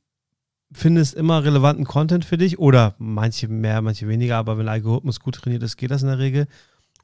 [0.72, 5.20] findest immer relevanten Content für dich oder manche mehr, manche weniger, aber wenn der Algorithmus
[5.20, 6.46] gut trainiert ist, geht das in der Regel.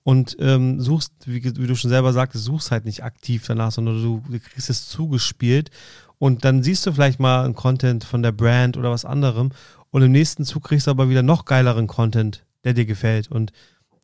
[0.09, 4.03] Und ähm, suchst, wie, wie du schon selber sagtest, suchst halt nicht aktiv danach, sondern
[4.03, 5.71] du, du kriegst es zugespielt.
[6.19, 9.51] Und dann siehst du vielleicht mal einen Content von der Brand oder was anderem
[9.91, 13.31] und im nächsten Zug kriegst du aber wieder noch geileren Content, der dir gefällt.
[13.31, 13.53] Und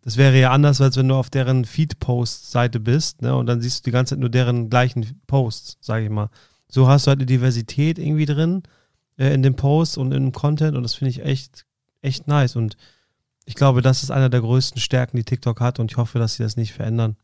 [0.03, 3.35] das wäre ja anders, als wenn du auf deren Feed-Post-Seite bist, ne?
[3.35, 6.29] Und dann siehst du die ganze Zeit nur deren gleichen Posts, sage ich mal.
[6.69, 8.63] So hast du halt eine Diversität irgendwie drin
[9.17, 11.65] äh, in den Posts und im Content und das finde ich echt,
[12.03, 12.57] echt nice.
[12.57, 12.77] Und
[13.47, 16.34] ich glaube, das ist einer der größten Stärken, die TikTok hat und ich hoffe, dass
[16.34, 17.16] sie das nicht verändern.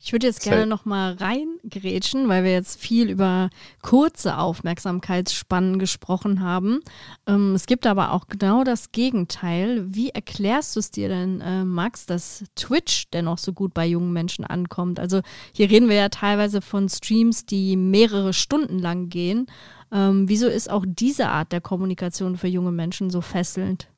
[0.00, 3.50] Ich würde jetzt gerne noch mal reingrätschen, weil wir jetzt viel über
[3.82, 6.80] kurze Aufmerksamkeitsspannen gesprochen haben.
[7.26, 9.84] Ähm, es gibt aber auch genau das Gegenteil.
[9.88, 14.12] Wie erklärst du es dir denn, äh, Max, dass Twitch dennoch so gut bei jungen
[14.12, 15.00] Menschen ankommt?
[15.00, 19.46] Also hier reden wir ja teilweise von Streams, die mehrere Stunden lang gehen.
[19.92, 23.88] Ähm, wieso ist auch diese Art der Kommunikation für junge Menschen so fesselnd?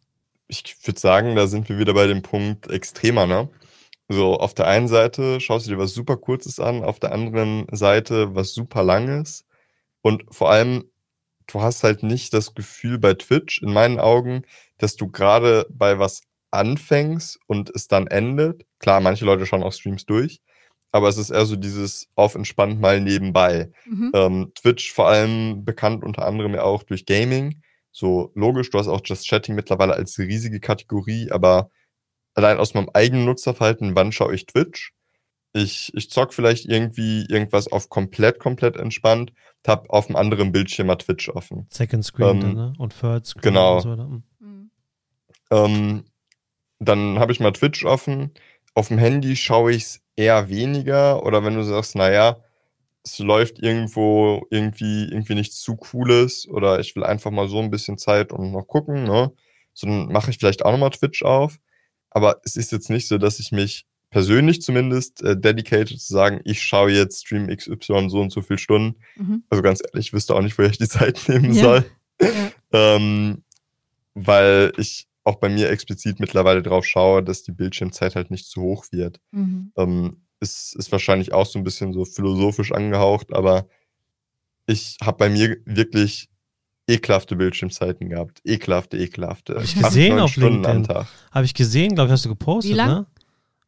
[0.48, 3.48] Ich würde sagen, da sind wir wieder bei dem Punkt extremer, ne?
[4.08, 7.66] So, auf der einen Seite schaust du dir was super Kurzes an, auf der anderen
[7.70, 9.44] Seite was super Langes.
[10.00, 10.84] Und vor allem,
[11.46, 14.42] du hast halt nicht das Gefühl bei Twitch, in meinen Augen,
[14.78, 18.64] dass du gerade bei was anfängst und es dann endet.
[18.78, 20.40] Klar, manche Leute schauen auch Streams durch,
[20.92, 23.70] aber es ist eher so dieses auf entspannt mal nebenbei.
[23.84, 24.12] Mhm.
[24.14, 27.60] Ähm, Twitch vor allem bekannt unter anderem ja auch durch Gaming.
[27.98, 31.68] So logisch, du hast auch Just Chatting mittlerweile als riesige Kategorie, aber
[32.34, 34.92] allein aus meinem eigenen Nutzerverhalten, wann schaue ich Twitch?
[35.52, 39.32] Ich, ich zock vielleicht irgendwie irgendwas auf komplett, komplett entspannt,
[39.66, 41.66] hab auf einem anderen Bildschirm mal Twitch offen.
[41.72, 42.72] Second Screen ähm, dann, ne?
[42.78, 43.42] und Third Screen.
[43.42, 43.74] Genau.
[43.74, 43.96] Und so,
[44.38, 44.70] mhm.
[45.50, 46.04] ähm,
[46.78, 48.30] dann habe ich mal Twitch offen.
[48.74, 51.26] Auf dem Handy schaue ich es eher weniger.
[51.26, 52.36] Oder wenn du sagst, naja,
[53.04, 57.70] es läuft irgendwo irgendwie, irgendwie nichts zu Cooles oder ich will einfach mal so ein
[57.70, 59.32] bisschen Zeit und noch gucken, ne?
[59.74, 61.58] So, dann mache ich vielleicht auch nochmal Twitch auf.
[62.10, 66.40] Aber es ist jetzt nicht so, dass ich mich persönlich zumindest äh, dedicated zu sagen,
[66.44, 68.98] ich schaue jetzt Stream XY so und so viele Stunden.
[69.16, 69.44] Mhm.
[69.50, 71.62] Also ganz ehrlich, ich wüsste auch nicht, woher ich die Zeit nehmen ja.
[71.62, 71.84] soll.
[72.20, 72.50] Ja.
[72.72, 73.44] ähm,
[74.14, 78.62] weil ich auch bei mir explizit mittlerweile drauf schaue, dass die Bildschirmzeit halt nicht zu
[78.62, 79.20] hoch wird.
[79.30, 79.72] Mhm.
[79.76, 83.66] Ähm, ist, ist wahrscheinlich auch so ein bisschen so philosophisch angehaucht, aber
[84.66, 86.28] ich habe bei mir wirklich
[86.88, 88.40] ekelhafte Bildschirmzeiten gehabt.
[88.44, 89.54] Ekelhafte, ekelhafte.
[89.54, 90.76] Habe ich gesehen Acht, auf Stunden LinkedIn.
[90.76, 91.06] am Tag.
[91.32, 92.88] Habe ich gesehen, glaube ich, hast du gepostet, Wie lang?
[92.88, 93.06] ne?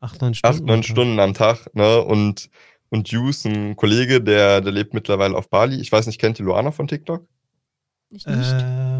[0.01, 0.57] Acht, neun Stunden.
[0.57, 2.03] Acht, neun Stunden am Tag, ne?
[2.03, 2.49] Und,
[2.89, 5.79] und Juice, ein Kollege, der, der lebt mittlerweile auf Bali.
[5.81, 7.27] Ich weiß nicht, kennt ihr Luana von TikTok?
[8.11, 8.55] Ich nicht.
[8.59, 9.00] Ähm,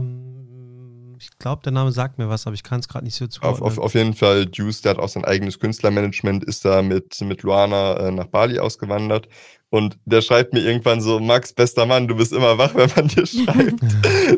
[1.21, 3.63] ich glaube, der Name sagt mir was, aber ich kann es gerade nicht so zuordnen.
[3.63, 7.21] Auf, auf, auf, jeden Fall, Juice, der hat auch sein eigenes Künstlermanagement, ist da mit,
[7.21, 9.29] mit Luana äh, nach Bali ausgewandert.
[9.69, 13.09] Und der schreibt mir irgendwann so, Max, bester Mann, du bist immer wach, wenn man
[13.09, 13.81] dir schreibt.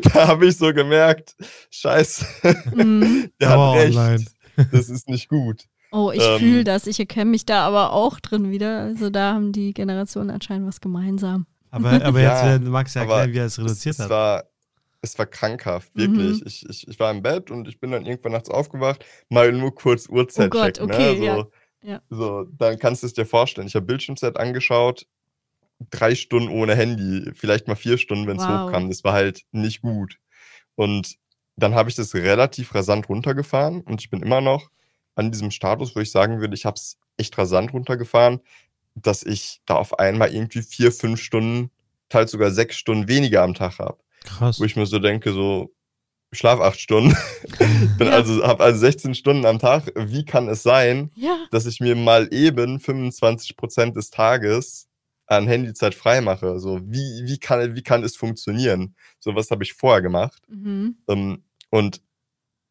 [0.13, 1.35] da habe ich so gemerkt,
[1.71, 2.25] scheiße,
[2.75, 3.31] mhm.
[3.39, 3.97] der hat oh, recht.
[3.97, 4.25] Online.
[4.71, 5.63] das ist nicht gut.
[5.91, 6.87] Oh, ich ähm, fühle das.
[6.87, 8.79] Ich erkenne mich da aber auch drin wieder.
[8.79, 11.45] Also da haben die Generationen anscheinend was gemeinsam.
[11.69, 14.05] Aber, aber jetzt ja, will Max ja erklären, wie er es reduziert es, hat.
[14.05, 14.43] Es war,
[15.03, 16.39] es war krankhaft, wirklich.
[16.39, 16.47] Mhm.
[16.47, 19.75] Ich, ich, ich war im Bett und ich bin dann irgendwann nachts aufgewacht, mal nur
[19.75, 20.87] kurz Uhrzeit oh Gott, checken.
[20.87, 20.95] Ne?
[20.95, 21.35] Okay, ne?
[21.35, 22.01] so, ja.
[22.09, 23.67] so, dann kannst du es dir vorstellen.
[23.67, 25.05] Ich habe Bildschirmzeit angeschaut,
[25.91, 28.67] drei Stunden ohne Handy, vielleicht mal vier Stunden, wenn es wow.
[28.67, 28.87] hochkam.
[28.87, 30.17] Das war halt nicht gut.
[30.75, 31.17] Und
[31.57, 34.71] dann habe ich das relativ rasant runtergefahren und ich bin immer noch
[35.15, 38.39] an diesem Status, wo ich sagen würde, ich habe es echt rasant runtergefahren,
[38.95, 41.71] dass ich da auf einmal irgendwie vier, fünf Stunden,
[42.07, 44.02] teils sogar sechs Stunden weniger am Tag habe.
[44.23, 44.59] Krass.
[44.59, 45.73] Wo ich mir so denke, so,
[46.31, 47.15] ich schlafe acht Stunden.
[47.97, 48.13] bin ja.
[48.13, 49.91] also, habe also 16 Stunden am Tag.
[49.95, 51.37] Wie kann es sein, ja.
[51.51, 54.87] dass ich mir mal eben 25 Prozent des Tages
[55.27, 56.59] an Handyzeit freimache?
[56.59, 58.95] So, wie, wie, kann, wie kann es funktionieren?
[59.19, 60.41] So was habe ich vorher gemacht.
[60.47, 60.97] Mhm.
[61.05, 62.01] Um, und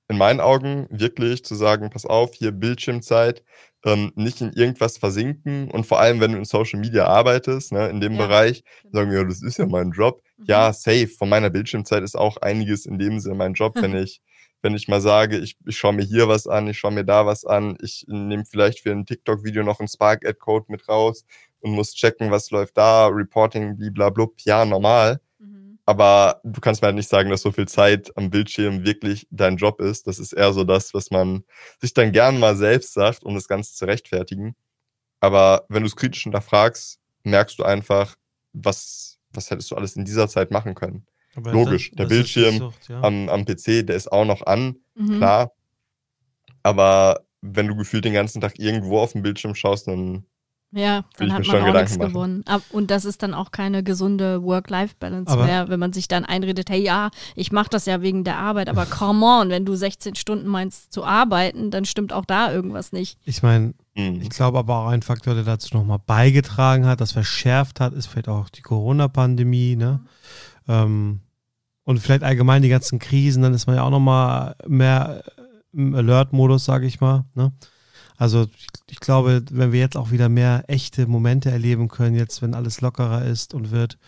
[0.09, 3.43] in meinen Augen wirklich zu sagen, pass auf, hier Bildschirmzeit,
[3.85, 7.89] ähm, nicht in irgendwas versinken und vor allem, wenn du in Social Media arbeitest, ne,
[7.89, 8.27] in dem ja.
[8.27, 10.23] Bereich, sagen wir, ja, das ist ja mein Job.
[10.43, 10.47] Mhm.
[10.49, 11.09] Ja, safe.
[11.09, 14.21] Von meiner Bildschirmzeit ist auch einiges in dem Sinne mein Job, wenn ich,
[14.63, 17.27] wenn ich mal sage, ich, ich schaue mir hier was an, ich schaue mir da
[17.27, 21.25] was an, ich nehme vielleicht für ein TikTok-Video noch einen Spark-Ad-Code mit raus
[21.61, 24.29] und muss checken, was läuft da, Reporting, blablabla.
[24.45, 25.21] Ja, normal.
[25.85, 29.57] Aber du kannst mir halt nicht sagen, dass so viel Zeit am Bildschirm wirklich dein
[29.57, 30.07] Job ist.
[30.07, 31.45] Das ist eher so das, was man
[31.81, 34.55] sich dann gern mal selbst sagt, um das Ganze zu rechtfertigen.
[35.21, 38.17] Aber wenn du es kritisch hinterfragst, merkst du einfach,
[38.53, 41.07] was, was hättest du alles in dieser Zeit machen können.
[41.35, 43.01] Aber Logisch, das, der das Bildschirm Sucht, ja.
[43.03, 45.17] am, am PC, der ist auch noch an, mhm.
[45.19, 45.53] klar.
[46.63, 50.25] Aber wenn du gefühlt den ganzen Tag irgendwo auf dem Bildschirm schaust, dann
[50.75, 52.45] ja, dann hat man auch nichts gewonnen.
[52.71, 56.81] Und das ist dann auch keine gesunde Work-Life-Balance mehr, wenn man sich dann einredet, hey
[56.81, 60.49] ja, ich mache das ja wegen der Arbeit, aber come on, wenn du 16 Stunden
[60.49, 63.19] meinst zu arbeiten, dann stimmt auch da irgendwas nicht.
[63.27, 63.75] Ich meine.
[63.95, 68.07] Ich glaube aber auch ein Faktor, der dazu nochmal beigetragen hat, das verschärft hat, ist
[68.07, 70.01] vielleicht auch die Corona-Pandemie, ne?
[70.67, 71.21] Ähm,
[71.85, 75.25] und vielleicht allgemein die ganzen Krisen, dann ist man ja auch nochmal mehr
[75.73, 77.25] im Alert-Modus, sage ich mal.
[77.35, 77.53] Ne?
[78.17, 82.41] Also ich, ich, glaube, wenn wir jetzt auch wieder mehr echte Momente erleben können, jetzt
[82.41, 83.99] wenn alles lockerer ist und wird,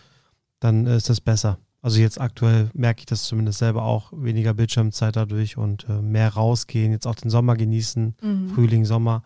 [0.59, 1.59] dann ist das besser.
[1.81, 6.33] Also jetzt aktuell merke ich das zumindest selber auch, weniger Bildschirmzeit dadurch und äh, mehr
[6.33, 8.49] rausgehen, jetzt auch den Sommer genießen, mhm.
[8.49, 9.23] Frühling, Sommer.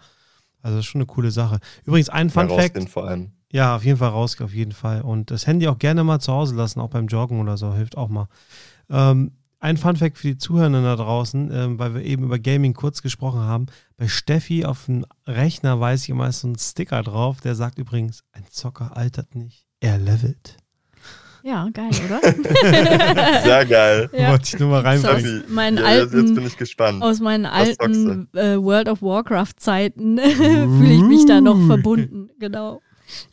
[0.61, 1.59] Also das ist schon eine coole Sache.
[1.85, 2.89] Übrigens ein Fun Fact.
[2.89, 3.31] vor allem.
[3.51, 5.01] Ja, auf jeden Fall rausgehen, auf jeden Fall.
[5.01, 7.97] Und das Handy auch gerne mal zu Hause lassen, auch beim Joggen oder so, hilft
[7.97, 8.27] auch mal.
[8.89, 12.73] Ähm, ein Fun Fact für die Zuhörer da draußen, ähm, weil wir eben über Gaming
[12.73, 13.65] kurz gesprochen haben.
[13.97, 17.77] Bei Steffi auf dem Rechner weiß ich immer ist so ein Sticker drauf, der sagt
[17.77, 20.57] übrigens, ein Zocker altert nicht, er levelt.
[21.43, 22.21] Ja, geil, oder?
[23.43, 24.09] Sehr geil.
[24.13, 24.31] Ja.
[24.31, 25.43] Wollte ich nur mal reinbringen.
[25.49, 27.01] Meinen ja, alten, jetzt bin ich gespannt.
[27.01, 32.29] Aus meinen alten äh, World of Warcraft-Zeiten fühle ich mich da noch verbunden.
[32.39, 32.81] Genau.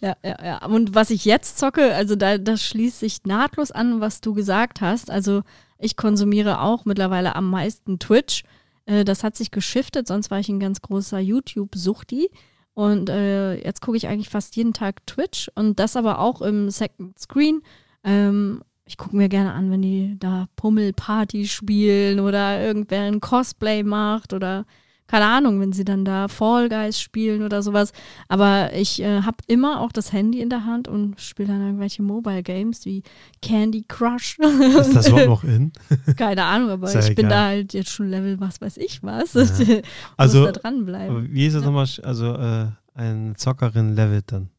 [0.01, 0.67] Ja, ja, ja.
[0.67, 4.81] Und was ich jetzt zocke, also da, das schließt sich nahtlos an, was du gesagt
[4.81, 5.11] hast.
[5.11, 5.43] Also
[5.79, 8.45] ich konsumiere auch mittlerweile am meisten Twitch.
[8.87, 12.31] Äh, das hat sich geschiftet, sonst war ich ein ganz großer YouTube-Suchti.
[12.75, 16.69] Und äh, jetzt gucke ich eigentlich fast jeden Tag Twitch und das aber auch im
[16.71, 17.63] Second Screen.
[18.07, 23.83] Ähm, ich gucke mir gerne an, wenn die da Pummelparty spielen oder irgendwer ein Cosplay
[23.83, 24.65] macht oder
[25.09, 27.93] keine Ahnung, wenn sie dann da Fall Guys spielen oder sowas.
[28.29, 32.03] Aber ich äh, habe immer auch das Handy in der Hand und spiele dann irgendwelche
[32.03, 33.03] Mobile Games wie
[33.41, 34.39] Candy Crush.
[34.41, 35.73] Ist das überhaupt noch in?
[36.17, 39.35] Keine Ahnung, aber Sehr ich bin da halt jetzt schon Level was weiß ich was.
[39.35, 39.77] Ja.
[40.17, 41.33] also, da dranbleiben.
[41.33, 41.71] Wie ist das ja.
[41.71, 41.87] nochmal?
[42.03, 44.51] Also äh, eine Zockerin levelt dann.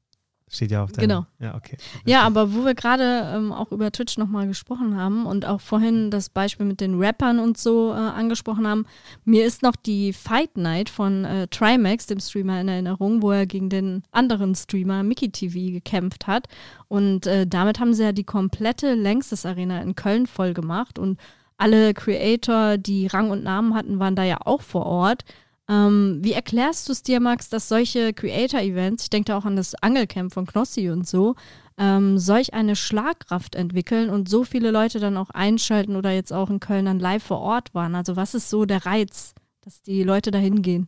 [0.49, 1.01] Steht ja auf der.
[1.01, 1.25] Genau.
[1.39, 1.75] Ja, okay.
[2.05, 6.09] Ja, aber wo wir gerade ähm, auch über Twitch nochmal gesprochen haben und auch vorhin
[6.09, 8.85] das Beispiel mit den Rappern und so äh, angesprochen haben,
[9.25, 13.45] mir ist noch die Fight Night von äh, Trimax, dem Streamer, in Erinnerung, wo er
[13.45, 16.47] gegen den anderen Streamer Mickey TV gekämpft hat.
[16.87, 21.19] Und äh, damit haben sie ja die komplette Längstes Arena in Köln voll gemacht und
[21.57, 25.25] alle Creator, die Rang und Namen hatten, waren da ja auch vor Ort.
[25.69, 29.75] Ähm, wie erklärst du es dir, Max, dass solche Creator-Events, ich denke auch an das
[29.75, 31.35] Angelcamp von Knossi und so,
[31.77, 36.49] ähm, solch eine Schlagkraft entwickeln und so viele Leute dann auch einschalten oder jetzt auch
[36.49, 37.95] in Köln dann live vor Ort waren?
[37.95, 40.87] Also was ist so der Reiz, dass die Leute da hingehen?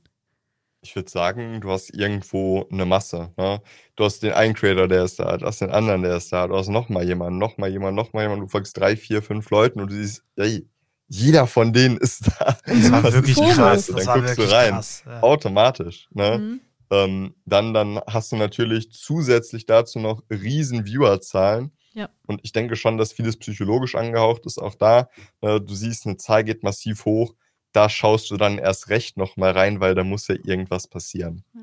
[0.81, 3.33] Ich würde sagen, du hast irgendwo eine Masse.
[3.35, 3.61] Ne?
[3.97, 6.47] Du hast den einen Creator, der ist da, du hast den anderen, der ist da,
[6.47, 9.91] du hast nochmal jemanden, nochmal jemanden, nochmal jemanden, du folgst drei, vier, fünf Leuten und
[9.91, 10.65] du siehst, ey,
[11.09, 12.57] jeder von denen ist da.
[12.65, 13.87] Das war wirklich krass.
[13.87, 14.73] Dann guckst du rein.
[14.73, 15.21] Krass, ja.
[15.23, 16.07] Automatisch.
[16.11, 16.37] Ne?
[16.37, 16.61] Mhm.
[16.91, 21.71] Ähm, dann, dann hast du natürlich zusätzlich dazu noch riesen Viewerzahlen.
[21.93, 22.09] Ja.
[22.27, 24.59] Und ich denke schon, dass vieles psychologisch angehaucht ist.
[24.59, 25.09] Auch da,
[25.41, 27.33] äh, du siehst, eine Zahl geht massiv hoch.
[27.71, 31.43] Da schaust du dann erst recht nochmal rein, weil da muss ja irgendwas passieren.
[31.53, 31.61] Ja.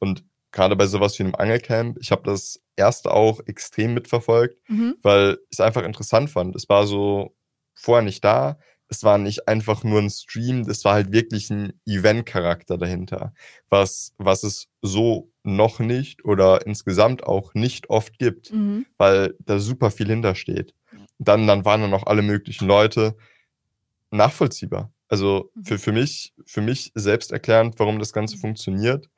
[0.00, 4.96] Und gerade bei sowas wie einem Angelcamp, ich habe das erste auch extrem mitverfolgt, mhm.
[5.02, 6.56] weil ich es einfach interessant fand.
[6.56, 7.34] Es war so
[7.74, 8.58] vorher nicht da
[8.88, 13.32] es war nicht einfach nur ein Stream, das war halt wirklich ein Event-Charakter dahinter,
[13.68, 18.86] was, was es so noch nicht oder insgesamt auch nicht oft gibt, mhm.
[18.96, 20.74] weil da super viel hintersteht.
[21.18, 23.16] Dann, dann waren da noch alle möglichen Leute
[24.10, 24.92] nachvollziehbar.
[25.08, 25.64] Also mhm.
[25.64, 29.08] für, für mich, für mich selbst erklärend, warum das Ganze funktioniert.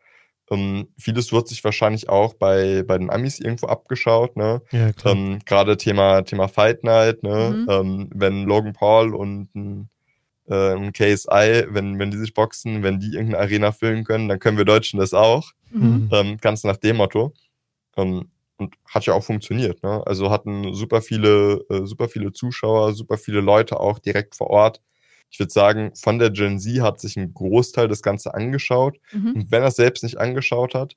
[0.50, 4.60] Ähm, vieles wird sich wahrscheinlich auch bei, bei den Amis irgendwo abgeschaut, ne?
[4.72, 5.14] Ja, klar.
[5.14, 7.50] Ähm, Gerade Thema, Thema Fight Night, ne?
[7.50, 7.66] Mhm.
[7.70, 9.88] Ähm, wenn Logan Paul und ein,
[10.48, 14.40] äh, ein KSI, wenn, wenn die sich boxen, wenn die irgendeine Arena füllen können, dann
[14.40, 15.52] können wir Deutschen das auch.
[15.70, 16.08] Mhm.
[16.12, 17.32] Ähm, ganz nach dem Motto.
[17.96, 20.02] Ähm, und hat ja auch funktioniert, ne?
[20.06, 24.82] Also hatten super viele, äh, super viele Zuschauer, super viele Leute auch direkt vor Ort
[25.30, 28.98] ich würde sagen, von der Gen Z hat sich ein Großteil das Ganze angeschaut.
[29.12, 29.32] Mhm.
[29.34, 30.96] Und wenn er es selbst nicht angeschaut hat,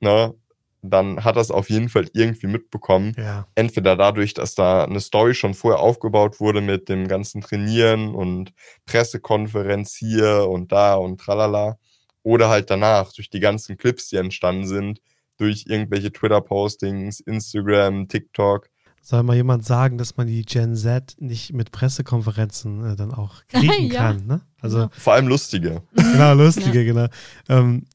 [0.00, 0.34] ne,
[0.82, 3.14] dann hat er es auf jeden Fall irgendwie mitbekommen.
[3.16, 3.46] Ja.
[3.54, 8.52] Entweder dadurch, dass da eine Story schon vorher aufgebaut wurde mit dem ganzen Trainieren und
[8.84, 11.78] Pressekonferenz hier und da und tralala.
[12.22, 15.00] Oder halt danach durch die ganzen Clips, die entstanden sind,
[15.36, 18.68] durch irgendwelche Twitter-Postings, Instagram, TikTok
[19.04, 23.42] soll mal jemand sagen, dass man die Gen Z nicht mit Pressekonferenzen äh, dann auch
[23.48, 24.00] kriegen ja.
[24.00, 24.26] kann.
[24.26, 24.40] Ne?
[24.60, 24.90] Also, genau.
[24.96, 25.82] Vor allem lustige.
[25.94, 26.84] Genau, lustige, ja.
[26.84, 27.06] genau.
[27.48, 27.86] Ähm,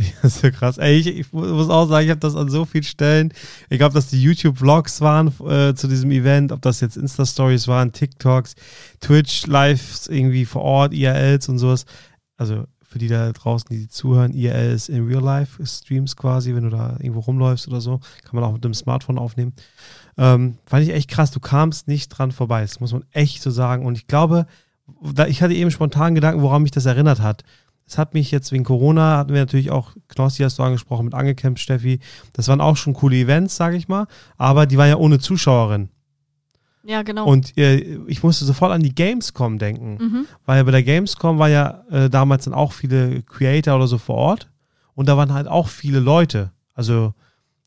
[0.22, 0.78] das ist so krass.
[0.78, 3.34] Ey, ich, ich muss auch sagen, ich habe das an so vielen Stellen.
[3.68, 7.92] Ich glaube, dass die YouTube-Vlogs waren äh, zu diesem Event, ob das jetzt Insta-Stories waren,
[7.92, 8.54] TikToks,
[9.00, 11.84] Twitch-Lives irgendwie vor Ort, IRLs und sowas.
[12.36, 16.64] Also für die da draußen, die zuhören, IRL ist in Real Life Streams quasi, wenn
[16.64, 19.52] du da irgendwo rumläufst oder so, kann man auch mit dem Smartphone aufnehmen.
[20.18, 23.50] Ähm, fand ich echt krass, du kamst nicht dran vorbei, das muss man echt so
[23.50, 23.86] sagen.
[23.86, 24.46] Und ich glaube,
[25.14, 27.44] da, ich hatte eben spontan Gedanken, woran mich das erinnert hat.
[27.86, 31.14] Es hat mich jetzt wegen Corona, hatten wir natürlich auch, Knossi hast du angesprochen, mit
[31.14, 31.98] Angecamp, Steffi.
[32.32, 34.06] Das waren auch schon coole Events, sage ich mal,
[34.36, 35.88] aber die waren ja ohne Zuschauerin.
[36.84, 37.26] Ja, genau.
[37.26, 40.26] Und äh, ich musste sofort an die Gamescom denken, mhm.
[40.46, 44.16] weil bei der Gamescom war ja äh, damals dann auch viele Creator oder so vor
[44.16, 44.50] Ort
[44.94, 47.14] und da waren halt auch viele Leute, also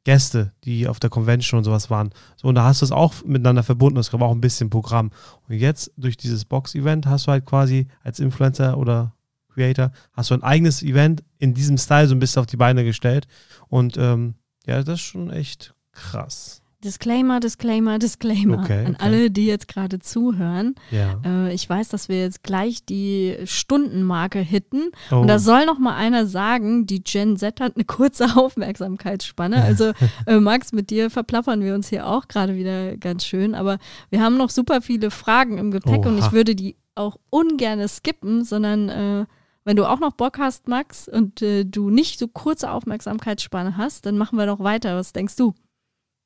[0.03, 2.11] Gäste, die auf der Convention und sowas waren.
[2.35, 5.11] So, und da hast du es auch miteinander verbunden, es gab auch ein bisschen Programm.
[5.47, 9.13] Und jetzt durch dieses Box-Event hast du halt quasi als Influencer oder
[9.53, 12.83] Creator, hast du ein eigenes Event in diesem Style so ein bisschen auf die Beine
[12.83, 13.27] gestellt.
[13.69, 14.35] Und ähm,
[14.65, 16.62] ja, das ist schon echt krass.
[16.83, 18.97] Disclaimer, Disclaimer, Disclaimer Okay, an okay.
[18.99, 20.75] alle, die jetzt gerade zuhören.
[20.91, 21.19] Ja.
[21.25, 24.91] Äh, ich weiß, dass wir jetzt gleich die Stundenmarke hitten.
[25.11, 25.17] Oh.
[25.17, 29.63] Und da soll noch mal einer sagen, die Gen Z hat eine kurze Aufmerksamkeitsspanne.
[29.63, 29.93] Also
[30.27, 33.55] äh, Max, mit dir verplappern wir uns hier auch gerade wieder ganz schön.
[33.55, 33.77] Aber
[34.09, 36.25] wir haben noch super viele Fragen im Gepäck und Oha.
[36.27, 39.25] ich würde die auch ungern skippen, sondern äh,
[39.65, 44.05] wenn du auch noch Bock hast, Max, und äh, du nicht so kurze Aufmerksamkeitsspanne hast,
[44.05, 44.97] dann machen wir doch weiter.
[44.97, 45.53] Was denkst du?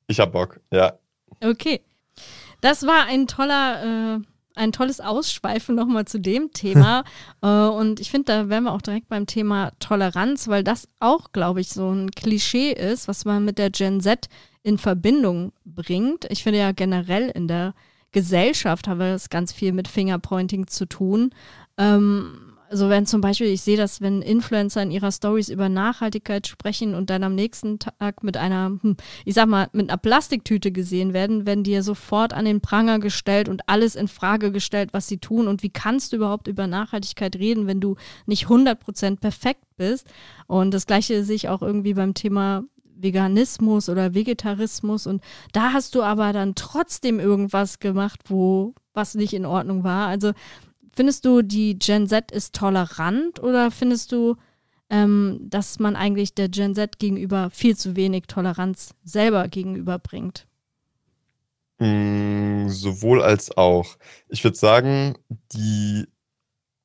[0.08, 0.94] Ich hab Bock, ja.
[1.40, 1.80] Okay.
[2.60, 4.20] Das war ein toller, äh,
[4.56, 7.04] ein tolles Ausschweifen nochmal zu dem Thema.
[7.42, 11.32] äh, und ich finde, da wären wir auch direkt beim Thema Toleranz, weil das auch,
[11.32, 14.28] glaube ich, so ein Klischee ist, was man mit der Gen Z
[14.62, 16.26] in Verbindung bringt.
[16.30, 17.74] Ich finde ja generell in der
[18.10, 21.30] Gesellschaft haben wir das ganz viel mit Fingerpointing zu tun.
[21.76, 26.46] Ähm, also wenn zum Beispiel, ich sehe das, wenn Influencer in ihrer Stories über Nachhaltigkeit
[26.46, 30.70] sprechen und dann am nächsten Tag mit einer, hm, ich sag mal, mit einer Plastiktüte
[30.70, 34.90] gesehen werden, werden die ja sofort an den Pranger gestellt und alles in Frage gestellt,
[34.92, 35.48] was sie tun.
[35.48, 37.96] Und wie kannst du überhaupt über Nachhaltigkeit reden, wenn du
[38.26, 40.06] nicht 100% perfekt bist?
[40.46, 42.64] Und das Gleiche sehe ich auch irgendwie beim Thema
[43.00, 45.06] Veganismus oder Vegetarismus.
[45.06, 50.08] Und da hast du aber dann trotzdem irgendwas gemacht, wo was nicht in Ordnung war.
[50.08, 50.32] Also
[50.98, 54.34] Findest du, die Gen Z ist tolerant oder findest du,
[54.90, 60.48] ähm, dass man eigentlich der Gen Z gegenüber viel zu wenig Toleranz selber gegenüberbringt?
[61.78, 63.96] Mm, sowohl als auch.
[64.28, 65.14] Ich würde sagen,
[65.52, 66.08] die,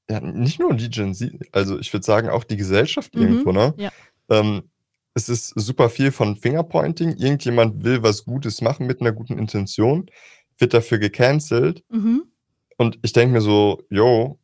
[0.08, 3.52] ja, nicht nur die Gen Z, also ich würde sagen auch die Gesellschaft Mhm, irgendwo,
[3.52, 3.74] ne?
[3.78, 3.90] ja.
[4.30, 4.70] Ähm,
[5.16, 7.18] es ist super viel von Fingerpointing.
[7.18, 10.06] Irgendjemand will was Gutes machen mit einer guten Intention,
[10.60, 11.84] wird dafür gecancelt.
[11.90, 12.26] Mhm.
[12.78, 14.40] Und ich denke mir so, yo,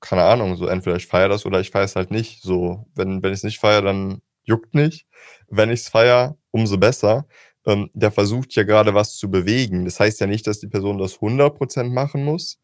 [0.00, 2.42] keine Ahnung, so entweder ich feiere das oder ich feiere es halt nicht.
[2.42, 5.06] So, wenn, wenn ich es nicht feiere, dann juckt nicht.
[5.48, 7.26] Wenn ich es feiere, umso besser.
[7.66, 9.84] Ähm, der versucht ja gerade was zu bewegen.
[9.86, 12.60] Das heißt ja nicht, dass die Person das 100% machen muss.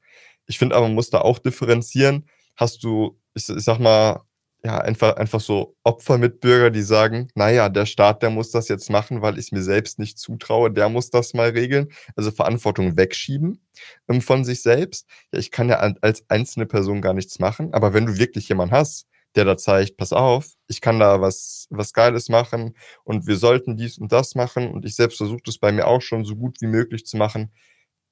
[0.47, 2.27] Ich finde aber, man muss da auch differenzieren.
[2.57, 4.21] Hast du, ich, ich sag mal,
[4.63, 9.23] ja, einfach, einfach so Opfermitbürger, die sagen, naja, der Staat, der muss das jetzt machen,
[9.23, 11.89] weil ich mir selbst nicht zutraue, der muss das mal regeln.
[12.17, 13.61] Also Verantwortung wegschieben
[14.09, 15.07] ähm, von sich selbst.
[15.33, 18.75] Ja, ich kann ja als einzelne Person gar nichts machen, aber wenn du wirklich jemanden
[18.75, 19.07] hast,
[19.37, 23.77] der da zeigt, pass auf, ich kann da was, was Geiles machen und wir sollten
[23.77, 26.61] dies und das machen und ich selbst versuche das bei mir auch schon so gut
[26.61, 27.53] wie möglich zu machen,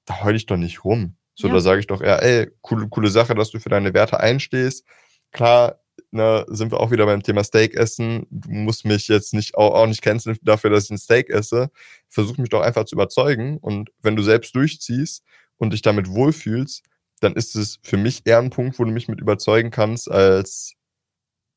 [0.07, 1.17] da heul ich doch nicht rum.
[1.35, 1.55] So, Ja.
[1.55, 4.85] da sage ich doch eher, ey, coole, coole Sache, dass du für deine Werte einstehst.
[5.33, 5.78] Klar,
[6.11, 8.27] ne, sind wir auch wieder beim Thema Steak essen.
[8.31, 11.71] Du musst mich jetzt nicht auch, auch nicht canceln dafür, dass ich ein Steak esse.
[12.09, 13.59] Versuch mich doch einfach zu überzeugen.
[13.59, 15.23] Und wenn du selbst durchziehst
[15.57, 16.83] und dich damit wohlfühlst,
[17.21, 20.75] dann ist es für mich eher ein Punkt, wo du mich mit überzeugen kannst, als,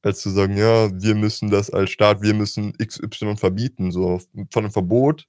[0.02, 3.92] als zu sagen, ja, wir müssen das als Staat, wir müssen XY verbieten.
[3.92, 4.20] So
[4.52, 5.28] von einem Verbot,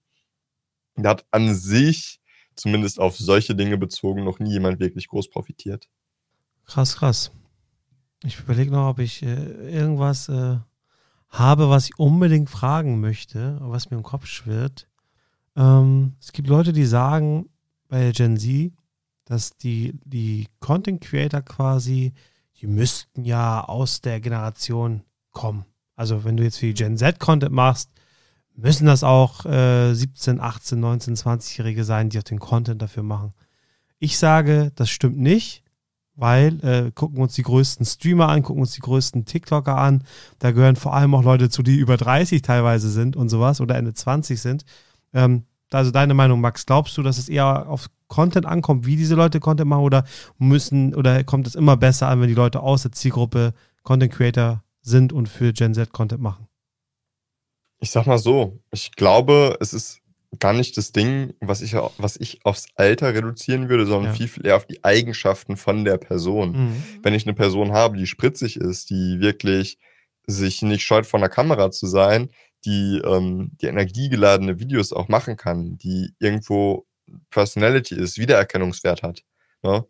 [0.97, 2.21] da hat an sich,
[2.55, 5.89] zumindest auf solche Dinge bezogen, noch nie jemand wirklich groß profitiert.
[6.67, 7.31] Krass, krass.
[8.25, 10.59] Ich überlege noch, ob ich äh, irgendwas äh,
[11.29, 14.87] habe, was ich unbedingt fragen möchte, was mir im Kopf schwirrt.
[15.57, 17.49] Ähm, es gibt Leute, die sagen
[17.89, 18.73] bei Gen Z,
[19.25, 22.13] dass die, die Content Creator quasi,
[22.61, 25.03] die müssten ja aus der Generation
[25.33, 25.65] kommen.
[25.97, 27.91] Also wenn du jetzt die Gen Z Content machst,
[28.55, 33.33] müssen das auch äh, 17, 18, 19, 20-Jährige sein, die auch den Content dafür machen.
[33.99, 35.63] Ich sage, das stimmt nicht,
[36.15, 40.05] weil äh, gucken uns die größten Streamer an, gucken uns die größten TikToker an.
[40.39, 43.77] Da gehören vor allem auch Leute zu, die über 30 teilweise sind und sowas oder
[43.77, 44.65] Ende 20 sind.
[45.15, 49.15] Ähm, also deine Meinung, Max, glaubst du, dass es eher auf Content ankommt, wie diese
[49.15, 50.05] Leute Content machen oder
[50.39, 54.63] müssen oder kommt es immer besser an, wenn die Leute aus der Zielgruppe Content Creator
[54.83, 56.47] sind und für Gen Z Content machen?
[57.81, 60.02] Ich sag mal so, ich glaube, es ist
[60.39, 64.17] gar nicht das Ding, was ich, was ich aufs Alter reduzieren würde, sondern Ja.
[64.17, 66.53] viel, viel eher auf die Eigenschaften von der Person.
[66.53, 66.83] Mhm.
[67.03, 69.79] Wenn ich eine Person habe, die spritzig ist, die wirklich
[70.27, 72.31] sich nicht scheut, vor einer Kamera zu sein,
[72.65, 76.87] die, ähm, die energiegeladene Videos auch machen kann, die irgendwo
[77.31, 79.23] Personality ist, Wiedererkennungswert hat.
[79.63, 79.85] Ne?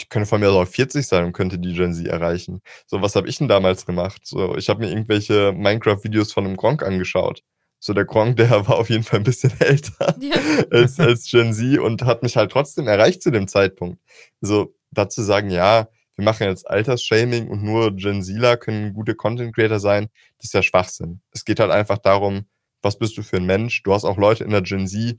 [0.00, 2.60] Die könnte von mir aus auch 40 sein und könnte die Gen Z erreichen.
[2.86, 4.22] So, was habe ich denn damals gemacht?
[4.24, 7.42] So, ich habe mir irgendwelche Minecraft-Videos von einem Gronk angeschaut.
[7.84, 10.36] So der Gronk, der war auf jeden Fall ein bisschen älter Ja.
[10.70, 14.00] als, als Gen Z und hat mich halt trotzdem erreicht zu dem Zeitpunkt.
[14.40, 19.52] So dazu sagen, ja, wir machen jetzt Altersshaming und nur Gen Zler können gute Content
[19.52, 20.08] Creator sein,
[20.38, 21.22] das ist ja Schwachsinn.
[21.32, 22.46] Es geht halt einfach darum,
[22.82, 23.82] was bist du für ein Mensch?
[23.82, 25.18] Du hast auch Leute in der Gen Z,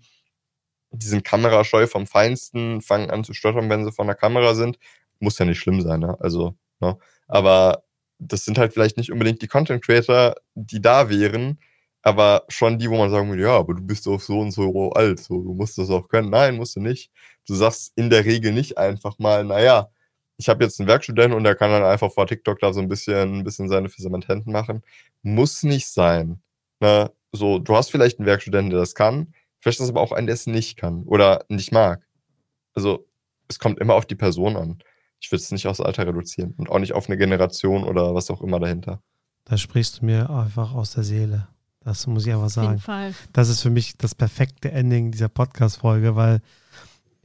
[0.92, 4.78] die sind kamerascheu vom Feinsten, fangen an zu stottern, wenn sie vor der Kamera sind.
[5.20, 6.16] Muss ja nicht schlimm sein, ne?
[6.22, 6.98] Also, ne?
[7.28, 7.84] Aber
[8.20, 11.60] das sind halt vielleicht nicht unbedingt die Content Creator, die da wären,
[12.04, 14.92] aber schon die, wo man sagen würde, ja, aber du bist doch so und so
[14.92, 16.30] alt, so, du musst das auch können.
[16.30, 17.12] Nein, musst du nicht.
[17.48, 19.90] Du sagst in der Regel nicht einfach mal, naja,
[20.38, 22.90] ich habe jetzt einen Werkstudenten und der kann dann einfach vor TikTok da so ein
[22.90, 24.84] bisschen, ein bisschen seine Fisamententen machen.
[25.22, 26.42] Muss nicht sein.
[26.82, 27.10] Ne?
[27.32, 30.28] So, du hast vielleicht einen Werkstudenten, der das kann, vielleicht ist es aber auch einen,
[30.28, 32.06] der es nicht kann oder nicht mag.
[32.74, 33.08] Also,
[33.48, 34.80] es kommt immer auf die Person an.
[35.22, 38.30] Ich würde es nicht aufs Alter reduzieren und auch nicht auf eine Generation oder was
[38.30, 39.02] auch immer dahinter.
[39.46, 41.48] Da sprichst du mir einfach aus der Seele.
[41.86, 42.80] Das muss ich einfach Auf jeden sagen.
[42.80, 43.14] Fall.
[43.34, 46.42] Das ist für mich das perfekte Ending dieser Podcast-Folge, weil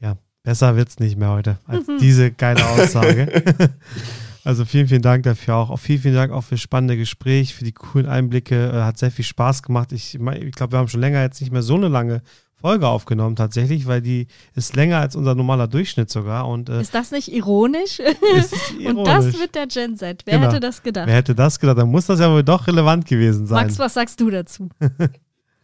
[0.01, 3.45] ja, besser wird's nicht mehr heute als diese geile Aussage.
[4.45, 5.71] also vielen, vielen Dank dafür auch.
[5.71, 5.79] auch.
[5.79, 8.71] Vielen, vielen Dank auch für das spannende Gespräch, für die coolen Einblicke.
[8.71, 9.93] Äh, hat sehr viel Spaß gemacht.
[9.93, 12.23] Ich, ich glaube, wir haben schon länger jetzt nicht mehr so eine lange
[12.61, 16.49] Folge aufgenommen tatsächlich, weil die ist länger als unser normaler Durchschnitt sogar.
[16.49, 18.01] Und äh, Ist das nicht ironisch?
[18.37, 19.39] es ist Und das ironisch.
[19.41, 20.23] mit der Gen Z.
[20.25, 20.49] Wer Genau.
[20.51, 21.07] hätte das gedacht?
[21.07, 21.79] Wer hätte das gedacht?
[21.79, 23.67] Dann muss das ja wohl doch relevant gewesen sein.
[23.67, 24.69] Max, was sagst du dazu?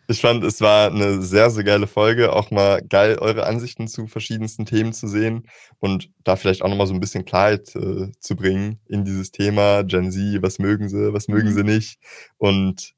[0.06, 2.34] Ich fand, es war eine sehr, sehr geile Folge.
[2.34, 5.44] Auch mal geil, eure Ansichten zu verschiedensten Themen zu sehen
[5.78, 9.82] und da vielleicht auch nochmal so ein bisschen Klarheit äh, zu bringen in dieses Thema
[9.82, 10.42] Gen Z.
[10.42, 11.54] Was mögen sie, was mögen Mhm.
[11.54, 11.98] sie nicht?
[12.36, 12.92] Und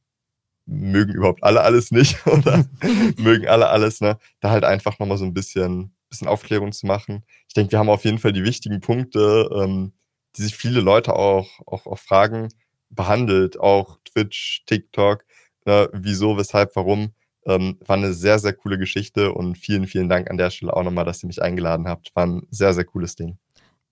[0.67, 2.65] mögen überhaupt alle alles nicht oder
[3.17, 4.19] mögen alle alles, ne?
[4.41, 7.25] Da halt einfach nochmal so ein bisschen, bisschen Aufklärung zu machen.
[7.49, 9.93] Ich denke, wir haben auf jeden Fall die wichtigen Punkte, ähm,
[10.37, 12.49] die sich viele Leute auch, auch, auch fragen,
[12.91, 13.59] behandelt.
[13.59, 15.25] Auch Twitch, TikTok,
[15.65, 15.89] ne?
[15.93, 17.13] wieso, weshalb, warum.
[17.47, 20.83] Ähm, war eine sehr, sehr coole Geschichte und vielen, vielen Dank an der Stelle auch
[20.83, 22.11] nochmal, dass ihr mich eingeladen habt.
[22.17, 23.39] War ein sehr, sehr cooles Ding.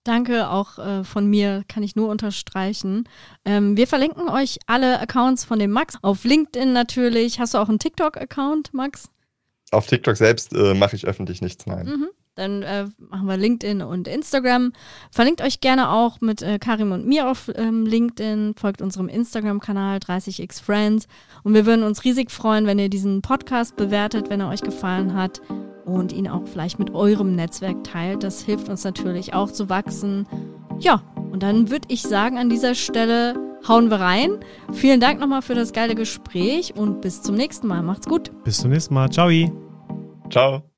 [0.05, 3.09] Danke auch äh, von mir, kann ich nur unterstreichen.
[3.43, 5.97] Ähm, wir verlinken euch alle Accounts von dem Max.
[6.03, 7.39] Auf LinkedIn natürlich.
[7.39, 9.09] Hast du auch einen TikTok-Account, Max?
[9.71, 11.87] Auf TikTok selbst äh, mache ich öffentlich nichts, nein.
[11.87, 12.09] Mhm.
[12.35, 14.73] Dann äh, machen wir LinkedIn und Instagram.
[15.09, 18.53] Verlinkt euch gerne auch mit äh, Karim und mir auf ähm, LinkedIn.
[18.57, 21.07] Folgt unserem Instagram-Kanal 30xFriends.
[21.43, 25.15] Und wir würden uns riesig freuen, wenn ihr diesen Podcast bewertet, wenn er euch gefallen
[25.15, 25.41] hat.
[25.85, 28.23] Und ihn auch vielleicht mit eurem Netzwerk teilt.
[28.23, 30.27] Das hilft uns natürlich auch zu wachsen.
[30.79, 33.35] Ja, und dann würde ich sagen, an dieser Stelle
[33.67, 34.39] hauen wir rein.
[34.73, 37.83] Vielen Dank nochmal für das geile Gespräch und bis zum nächsten Mal.
[37.83, 38.31] Macht's gut.
[38.43, 39.09] Bis zum nächsten Mal.
[39.09, 39.29] Ciao.
[40.29, 40.65] Ciao.